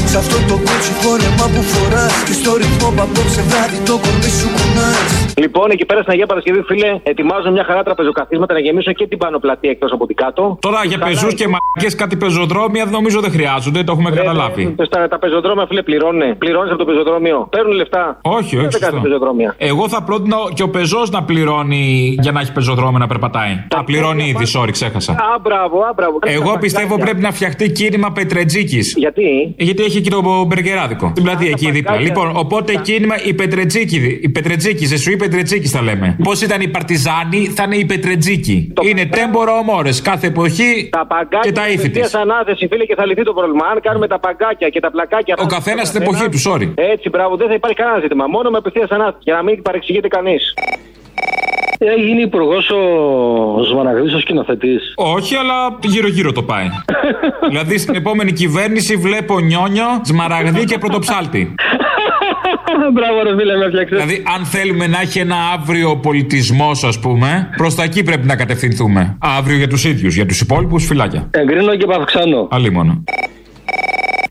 [0.04, 4.30] Σε αυτό το κότσι φόρεμα που φοράς Και στο ρυθμό που απόψε βράδυ το κορμί
[4.38, 8.94] σου κουνάς Λοιπόν, εκεί πέρα στην Αγία Παρασκευή, φίλε, ετοιμάζουν μια χαρά τραπεζοκαθίσματα να γεμίσουν
[8.94, 10.58] και την πάνω πλατεία εκτός από την κάτω.
[10.60, 14.74] Τώρα για πεζούς και μαγικέ κάτι πεζοδρόμια νομίζω δεν χρειάζονται, το έχουμε καταλάβει.
[14.78, 16.38] Ε, στα, τα πεζοδρόμια, φίλε, πληρώνουν.
[16.38, 17.46] Πληρώνεις από το πεζοδρόμιο.
[17.50, 18.18] Παίρνουν λεφτά.
[18.22, 18.56] Όχι, όχι.
[18.56, 19.00] Δεν κάνει σωστό.
[19.00, 19.54] πεζοδρόμια.
[19.58, 23.64] Εγώ θα πρότεινα και ο πεζός να πληρώνει για να έχει πεζοδρόμιο να περπατάει.
[23.68, 25.12] Τα πληρώνει ήδη, sorry, ξέχασα.
[25.12, 26.18] Α, μπράβο, α, μπράβο.
[26.20, 28.94] Εγώ πιστεύω πρέπει να φτιαχτεί κίνημα Πετρετζίκης.
[28.96, 31.08] Γιατί; Γιατί έχει και το μπεργκεράδικο.
[31.10, 31.96] Στην πλατεία εκεί δίπλα.
[31.96, 34.18] Λοιπόν, οπότε κίνημα οι Πετρετζίκοι.
[34.22, 36.16] Οι Πετρετζίκοι, Je suis Πετρετζίκης θα λέμε.
[36.22, 38.72] Πώς ήταν οι Παρτιζάνοι, θα είναι οι Πετρετζίκοι.
[38.82, 40.02] Είναι tempora o mores.
[40.02, 40.90] Κάθε εποχή
[41.40, 42.00] και τα ήθη της.
[42.00, 43.66] Απευθείας ανάθεση, φίλε, και θα λυθεί το πρόβλημα.
[43.72, 45.34] Αν κάνουμε τα παγκάκια και τα πλακάκια.
[45.38, 46.72] Ο καθένας στην εποχή του, sorry.
[46.74, 48.26] Έτσι, μπράβο, δεν θα υπάρχει κανένα ζήτημα.
[48.26, 49.22] Μόνο με απευθείας ανάθεση.
[49.22, 50.54] Για να μην παρεξηγείται κανείς.
[51.78, 54.92] Έγινε υπουργός ο Σμαραγδί ο σκηνοθετής.
[54.96, 56.66] Όχι, αλλά γύρω-γύρω το πάει.
[57.48, 61.54] δηλαδή στην επόμενη κυβέρνηση βλέπω νιόνιο, σμαραγδί και πρωτοψάλτη.
[62.94, 63.98] Μπράβο, ρε φίλε, με έφτιαξες.
[64.02, 68.36] Δηλαδή, αν θέλουμε να έχει ένα αύριο πολιτισμός, ας πούμε, προς τα εκεί πρέπει να
[68.36, 69.16] κατευθυνθούμε.
[69.20, 71.28] Αύριο για τους ίδιους, για τους υπόλοιπους φυλάκια.
[71.30, 72.48] Εγκρίνω και παυξάνω.
[72.50, 73.04] Αλίμονο.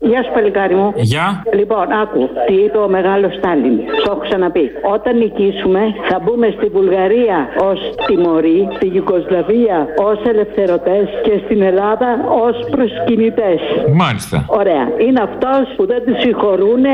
[0.00, 0.92] Γεια σου, παλικάρι μου.
[0.96, 1.42] Γεια.
[1.52, 3.76] Λοιπόν, άκου, τι είπε ο μεγάλος Στάλιν.
[4.04, 4.70] Το έχω ξαναπεί.
[4.94, 12.08] Όταν νικήσουμε, θα μπούμε στη Βουλγαρία ως τιμωροί, στη Γιουγκοσλαβία ως ελευθερωτές και στην Ελλάδα
[12.46, 13.60] ως προσκυνητές.
[13.94, 14.44] Μάλιστα.
[14.48, 14.84] Ωραία.
[14.98, 16.84] Είναι αυτός που δεν του συγχωρούν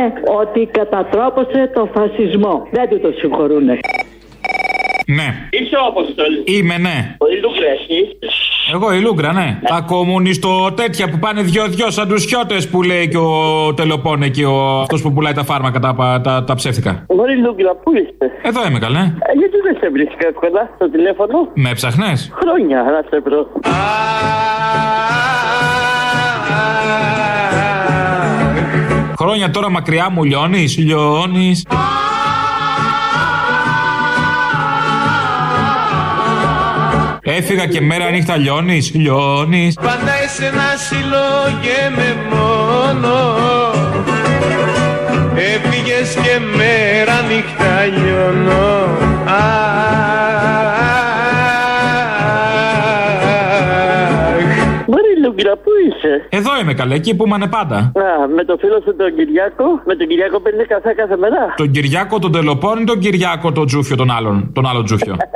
[0.41, 2.67] ότι κατατρόπωσε το φασισμό.
[2.71, 3.69] Δεν του το συγχωρούν.
[5.07, 5.49] Ναι.
[5.51, 6.43] Είσαι ο Αποστόλης.
[6.45, 7.17] Είμαι, ναι.
[7.19, 8.17] Ο Ιλούγκρα, εσύ.
[8.75, 9.59] Εγώ η Λούγκρα, ναι.
[9.69, 14.45] Τα κομμουνιστο τέτοια που πάνε δυο-δυο σαν τους χιώτες που λέει και ο Τελοπών εκεί,
[14.45, 14.81] ο...
[14.81, 17.07] αυτός που πουλάει τα φάρμακα, τα, τα, τα ψεύτικα.
[17.15, 18.99] Μωρή Λούγκρα, πού είστε; Εδώ είμαι καλέ.
[18.99, 21.49] Ε, γιατί δεν σε βρίσκω εύκολα στο τηλέφωνο.
[21.55, 22.13] Με έψαχνε.
[22.41, 23.49] Χρόνια να σε βρω.
[29.19, 31.67] Χρόνια τώρα μακριά μου λιώνεις, λιώνεις.
[37.37, 39.75] Έφυγα και μέρα νύχτα λιώνεις, λιώνεις.
[39.75, 43.15] Πάντα είσαι ένα συλλόγε με μόνο
[45.37, 48.87] Έφυγες και μέρα νύχτα λιώνω
[54.87, 57.77] Μωρή Λούγκρα, πού είσαι; Εδώ είμαι καλέ, εκεί που είμαι πάντα.
[57.77, 59.65] Α, με το φίλο σου τον Κυριάκο.
[59.87, 63.67] Με τον Κυριάκο παίρνεις καφέ κάθε μέρα; Τον Κυριάκο τον Τελοπών ή τον Κυριάκο τον
[63.67, 64.51] Τζούφιο τον άλλον.
[64.53, 65.17] Τον άλλο Τζούφιο.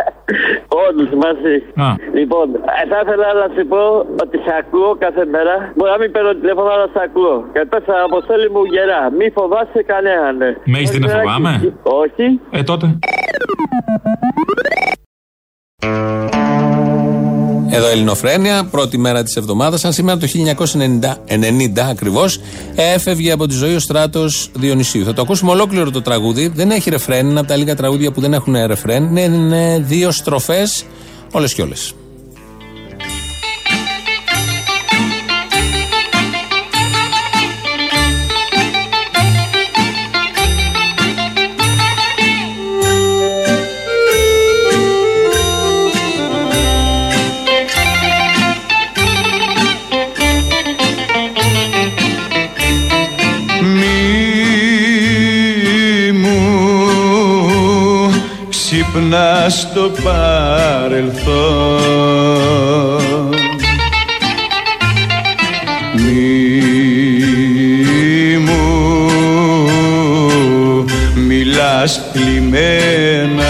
[0.69, 1.57] Όλους μαζί.
[1.87, 1.89] Α.
[2.19, 2.47] Λοιπόν,
[2.81, 3.83] ε, θα ήθελα να σου πω
[4.25, 5.55] ότι σε ακούω κάθε μέρα.
[5.77, 7.45] Μπορεί να μην παίρνω τηλέφωνο, αλλά σε ακούω.
[7.53, 9.03] Και πε αποστόλη μου γερά.
[9.19, 10.39] Μη φοβάσαι κανέναν.
[10.65, 12.41] Με έχεις δει να φοβάμαι; Όχι.
[12.51, 12.99] Ε, τότε.
[17.71, 19.85] Εδώ Ελληνοφρένια, πρώτη μέρα της εβδομάδας.
[19.85, 22.41] Αν σήμερα το 1990 ακριβώς
[22.75, 25.05] έφευγε από τη ζωή ο στράτος Διονυσίου.
[25.05, 26.49] Θα το ακούσουμε ολόκληρο το τραγούδι.
[26.55, 29.05] Δεν έχει ρεφρέν, είναι από τα λίγα τραγούδια που δεν έχουν ρεφρέν.
[29.05, 30.85] Είναι, είναι δύο στροφές,
[31.33, 31.95] όλες και όλες.
[58.97, 60.95] Ξυπνά στο παρελθόν.
[65.95, 66.29] Μη
[68.39, 68.65] μου
[71.27, 73.46] μιλάς κλειμμένα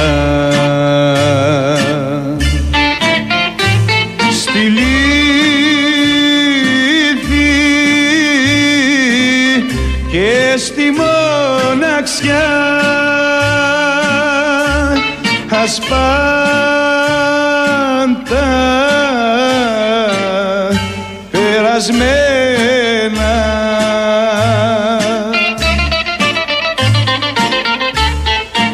[21.87, 23.35] περασμένα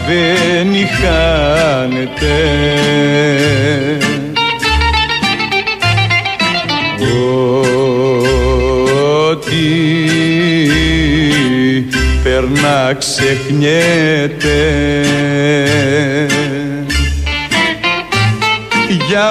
[0.09, 2.37] διαβαίνει χάνεται.
[9.31, 9.57] Ό,τι
[12.23, 14.59] περνά ξεχνιέται.
[19.09, 19.31] Για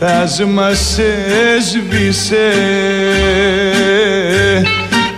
[0.00, 0.98] έρωτας μας
[1.56, 2.52] έσβησε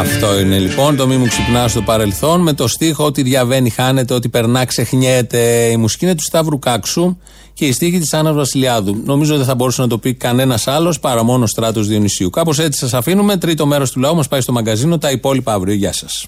[0.00, 4.14] Αυτό είναι λοιπόν το μη μου ξυπνάς στο παρελθόν με το στίχο ότι διαβαίνει, χάνεται,
[4.14, 5.68] ότι περνά, ξεχνιέται.
[5.72, 7.16] Η μουσική είναι του Σταύρου Κάξου
[7.54, 9.02] και η στίχη της Άννας Βασιλιάδου.
[9.04, 12.30] Νομίζω δεν θα μπορούσε να το πει κανένας άλλος παρά μόνος ο Στράτος Διονυσίου.
[12.30, 13.36] Κάπως έτσι σας αφήνουμε.
[13.36, 14.98] Τρίτο μέρος του λαού μας πάει στο μαγκαζίνο.
[14.98, 15.74] Τα υπόλοιπα αύριο.
[15.74, 16.26] Γεια σας.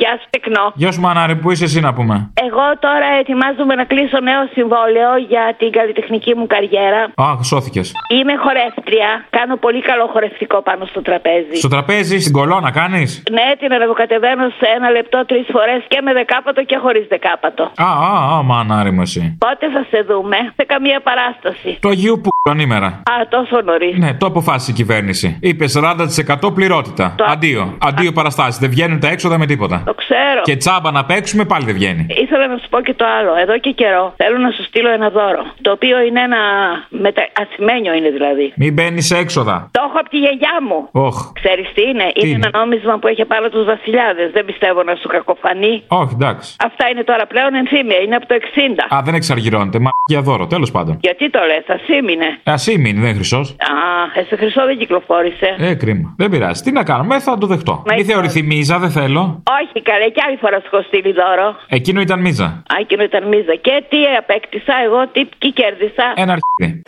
[0.00, 0.64] Γεια σου, Τεκνό.
[0.82, 2.14] Γεια σου, Μανάρη, πού είσαι εσύ να πούμε;
[2.46, 7.00] Εγώ τώρα ετοιμάζομαι να κλείσω νέο συμβόλαιο για την καλλιτεχνική μου καριέρα.
[7.26, 7.86] Α, σώθηκες.
[8.16, 9.10] Είμαι χορεύτρια.
[9.38, 11.54] Κάνω πολύ καλό χορευτικό πάνω στο τραπέζι.
[11.62, 16.12] Στο τραπέζι, στην κολόνα κάνεις; Ναι, την ανεβοκατεβαίνω σε ένα λεπτό τρεις φορές και με
[16.12, 17.62] δεκάπατο και χωρίς δεκάπατο.
[17.88, 19.22] Α, α, α, Μανάρη μου εσύ.
[19.44, 21.70] Πότε θα σε δούμε, σε καμία παράσταση.
[21.80, 22.28] Το Αγίου που
[22.60, 22.86] ημέρα.
[22.86, 23.98] Α, τόσο νωρίς.
[23.98, 25.38] Ναι, το αποφάσισε η κυβέρνηση.
[25.42, 27.14] Είπε 40% πληρότητα.
[27.16, 27.76] Το- Αντίο.
[27.82, 28.58] Αντίο παραστάσεις.
[28.58, 29.82] Δεν βγαίνουν τα έξοδα με τίποτα.
[29.88, 30.40] Το ξέρω.
[30.48, 32.06] Και τσάμπα να παίξουμε πάλι δεν βγαίνει.
[32.24, 33.32] Ήθελα να σου πω και το άλλο.
[33.44, 35.42] Εδώ και καιρό θέλω να σου στείλω ένα δώρο.
[35.66, 36.40] Το οποίο είναι ένα.
[36.88, 37.22] Μετα...
[37.42, 38.46] Ασημένιο είναι δηλαδή.
[38.56, 39.56] Μην μπαίνεις σε έξοδα.
[39.76, 40.78] Το έχω από τη γιαγιά μου.
[41.08, 41.16] Όχ.
[41.40, 44.30] Ξέρεις τι είναι, είναι, είναι; ένα νόμισμα που έχει πάνω τους βασιλιάδες.
[44.36, 45.74] Δεν πιστεύω να σου κακοφανεί.
[45.88, 46.56] Όχι, εντάξει.
[46.68, 48.34] Αυτά είναι τώρα πλέον ενθύμια, είναι από το
[48.90, 48.96] 60.
[48.96, 49.78] Α, δεν εξαργυρώνεται.
[49.78, 50.98] Μα για δώρο, τέλος πάντων.
[51.00, 53.46] Γιατί το λες, ασήμινε; Α μην δεν χρυσός.
[53.50, 53.74] Α,
[54.20, 55.54] εσύ χρυσό δεν κυκλοφόρησε.
[55.58, 56.14] Ε, κρίμα.
[56.16, 56.62] Δεν πειράζει.
[56.62, 57.72] Τι να κάνουμε, θα το δεχτώ.
[57.72, 59.42] Μα Μην είσαι- θεωρηθεί μίζα, δεν θέλω.
[59.62, 61.56] Όχι, καλέ, και άλλη φορά σου έχω στείλει δώρο.
[61.68, 62.44] Εκείνο ήταν μίζα.
[62.44, 63.54] Α, εκείνο ήταν μίζα.
[63.54, 66.12] Και τι απέκτησα, εγώ τι, τι κέρδισα.
[66.16, 66.82] Ένα αρχίδι.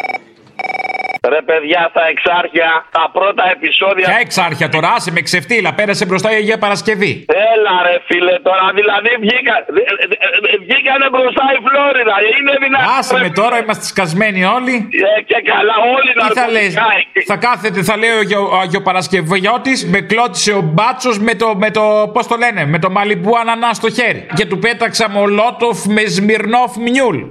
[1.40, 4.06] Ρε παιδιά, στα εξάρχεια, τα πρώτα επεισόδια.
[4.10, 7.12] Ποια εξάρχεια τώρα, άσε με ξεφτύλα, πέρασε μπροστά η Αγία Παρασκευή.
[7.52, 12.16] Έλα ρε φίλε τώρα, δηλαδή βγήκα, δε- δε- δε- βγήκανε μπροστά η Φλόριδα.
[12.38, 12.94] Είναι δυνατόν.
[12.98, 14.74] Άσε με τώρα, είμαστε σκασμένοι όλοι.
[15.16, 17.20] Ε, και καλά, όλοι Τι θα λες, ναρκωτικά εκεί.
[17.30, 21.70] θα κάθεται, θα λέει ο Αγιο- ο Αγιοπαρασκευιώτης, με κλώτησε ο μπάτσος με το, με
[21.70, 21.84] το,
[22.14, 24.26] πώς το λένε, με το μαλιμπού ανανά στο χέρι.
[24.34, 27.18] Και του πέταξα μολότοφ με σμυρνόφ μνιούλ.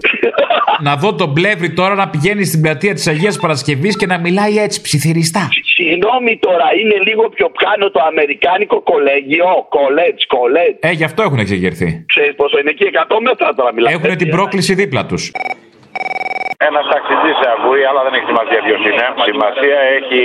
[0.87, 4.55] να δω τον πλεύρη τώρα να πηγαίνει στην πλατεία της Αγίας Παρασκευής και να μιλάει
[4.65, 5.43] έτσι ψιθυριστά.
[5.75, 9.49] Συγγνώμη τώρα, είναι λίγο πιο πιάνω το αμερικάνικο κολέγιο.
[9.75, 10.77] Κολέτς, κολέτς.
[10.79, 11.87] Ε, γι' αυτό έχουν εξεγερθεί.
[12.13, 13.95] Ξέρεις πόσο είναι εκεί, 100 μέτρα τώρα μιλάμε.
[13.95, 15.23] Έχουν την πρόκληση δίπλα τους.
[16.67, 19.05] Ένας ταξιτζής σε ακούει, αλλά δεν έχει σημασία ποιος είναι.
[19.31, 20.23] Σημασία έχει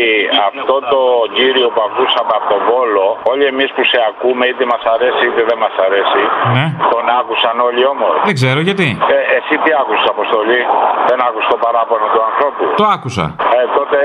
[0.48, 1.00] αυτό το
[1.38, 3.06] κύριο που ακούσαμε από τον Βόλο.
[3.32, 6.22] Όλοι εμείς που σε ακούμε, είτε μας αρέσει είτε δεν μας αρέσει.
[6.56, 6.64] Ναι.
[6.94, 8.14] Τον άκουσαν όλοι όμως.
[8.28, 8.88] Δεν ξέρω γιατί.
[9.16, 10.60] Ε, εσύ τι άκουσες, Αποστολή;
[11.08, 13.24] Δεν άκουσες το παράπονο του ανθρώπου; Το άκουσα.
[13.58, 13.98] Ε, τότε,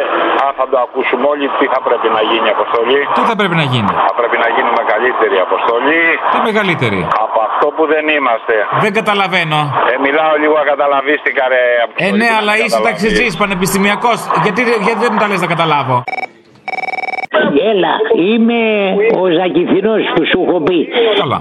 [0.45, 3.65] αν θα το ακούσουμε όλοι, τι θα πρέπει να γίνει, Αποστολή; Τι θα πρέπει να
[3.73, 6.03] γίνει; Θα πρέπει να γίνουμε καλύτερη, Αποστολή.
[6.31, 6.99] Τι μεγαλύτερη.
[7.25, 8.55] Από αυτό που δεν είμαστε.
[8.83, 9.59] Δεν καταλαβαίνω.
[9.91, 11.63] Ε, μιλάω λίγο ακαταλαβίστηκα, ρε.
[11.79, 13.01] Ε, Αποστολή, ναι, που αλλά δεν είσαι καταλαβείς.
[13.01, 14.17] ταξιτζής, πανεπιστημιακός.
[14.43, 16.03] Γιατί, γιατί δεν μου τα λες να καταλάβω;
[17.71, 17.93] Έλα,
[18.29, 18.59] είμαι
[19.21, 20.79] ο Ζακηθινός που σου έχω πει.
[21.19, 21.39] Καλά.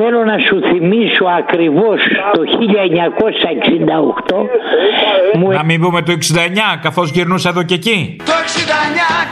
[0.00, 1.98] Θέλω να σου θυμίσω ακριβώς
[2.32, 4.36] το 1968
[5.38, 6.16] μου Να μην πούμε το 69,
[6.82, 8.16] καθώς γυρνούσα εδώ και εκεί.
[8.24, 8.32] Το 69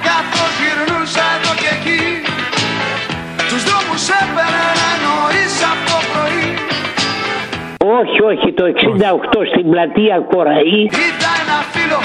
[0.08, 2.02] καθώς γυρνούσα εδώ και εκεί
[3.48, 6.15] Τους δρόμους έπαιρνα νωρίς από το πρωί
[8.00, 10.80] όχι, όχι, το 68 στην πλατεία Κοραή.
[11.04, 11.98] Είδα ένα φίλο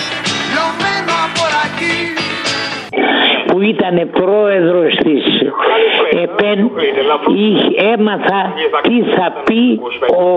[0.54, 1.98] λιωμένο από ρακί
[3.62, 5.24] που ήταν πρόεδρος της
[6.24, 6.70] ΕΠΕΝ
[7.36, 9.80] είχε- έμαθα τι θα πει
[10.12, 10.28] ο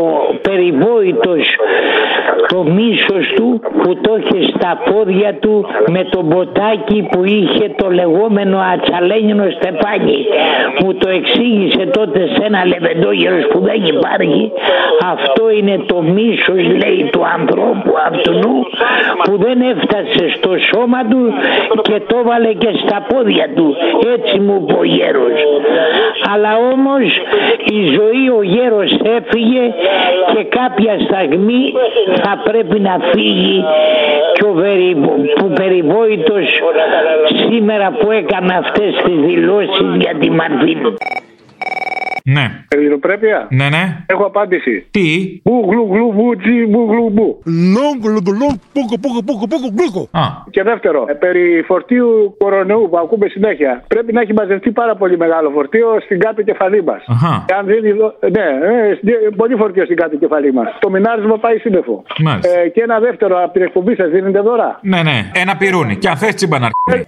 [0.42, 1.44] περιβόητος
[2.48, 7.90] το μίσος του που το είχε στα πόδια του με το μποτάκι που είχε το
[7.90, 10.26] λεγόμενο ατσαλένινο στεφάνι
[10.82, 14.52] μου το εξήγησε τότε σε ένα λεβεντόγερος που δεν υπάρχει
[15.12, 18.66] αυτό είναι το μίσος λέει του ανθρώπου αυτού
[19.24, 21.22] που δεν έφτασε στο σώμα του
[21.82, 23.12] και το βάλε και στα πόδια
[23.56, 23.76] του
[24.14, 25.38] έτσι μου είπε ο γέρος
[26.34, 27.20] αλλά όμως
[27.64, 29.74] η ζωή ο γέρος έφυγε
[30.34, 31.72] και κάποια στιγμή
[32.22, 33.64] θα πρέπει να φύγει
[34.34, 34.96] και ο περι,
[35.34, 36.46] που περιβόητος
[37.48, 40.94] σήμερα που έκανε αυτές τις δηλώσεις για τη Μαρφίνη.
[42.30, 42.64] Ναι.
[42.68, 43.96] Ελληνοπρέπεια; Ναι, ναι.
[44.06, 44.86] Έχω απάντηση.
[44.90, 47.38] Τι; Μπου γλου γλου μπου τσι μπου γλου μπου.
[48.72, 50.08] Πούκο, πούκο, πούκο, πούκο, πούκο.
[50.18, 50.22] Α.
[50.50, 53.84] Και δεύτερο, ε, περί φορτίου κορονοϊού που ακούμε συνέχεια.
[53.88, 57.02] Πρέπει να έχει μαζευτεί πάρα πολύ μεγάλο φορτίο στην κάτω κεφαλή μας.
[57.06, 57.44] Αχα.
[57.58, 57.90] Αν δίνει.
[57.92, 60.68] δο- Ναι, ε, στην- πολύ φορτίο στην κάτω κεφαλή μας.
[60.78, 62.02] Το μινάρισμα πάει σύννεφο.
[62.18, 62.58] Μάλιστα.
[62.58, 64.78] Ε, και ένα δεύτερο, από την εκπομπή σας δίνετε δώρα.
[64.82, 65.30] Ναι, ναι.
[65.34, 65.96] Ένα πυρούνι.
[65.96, 67.04] Και αν θες τσίμπα να αρχίσει.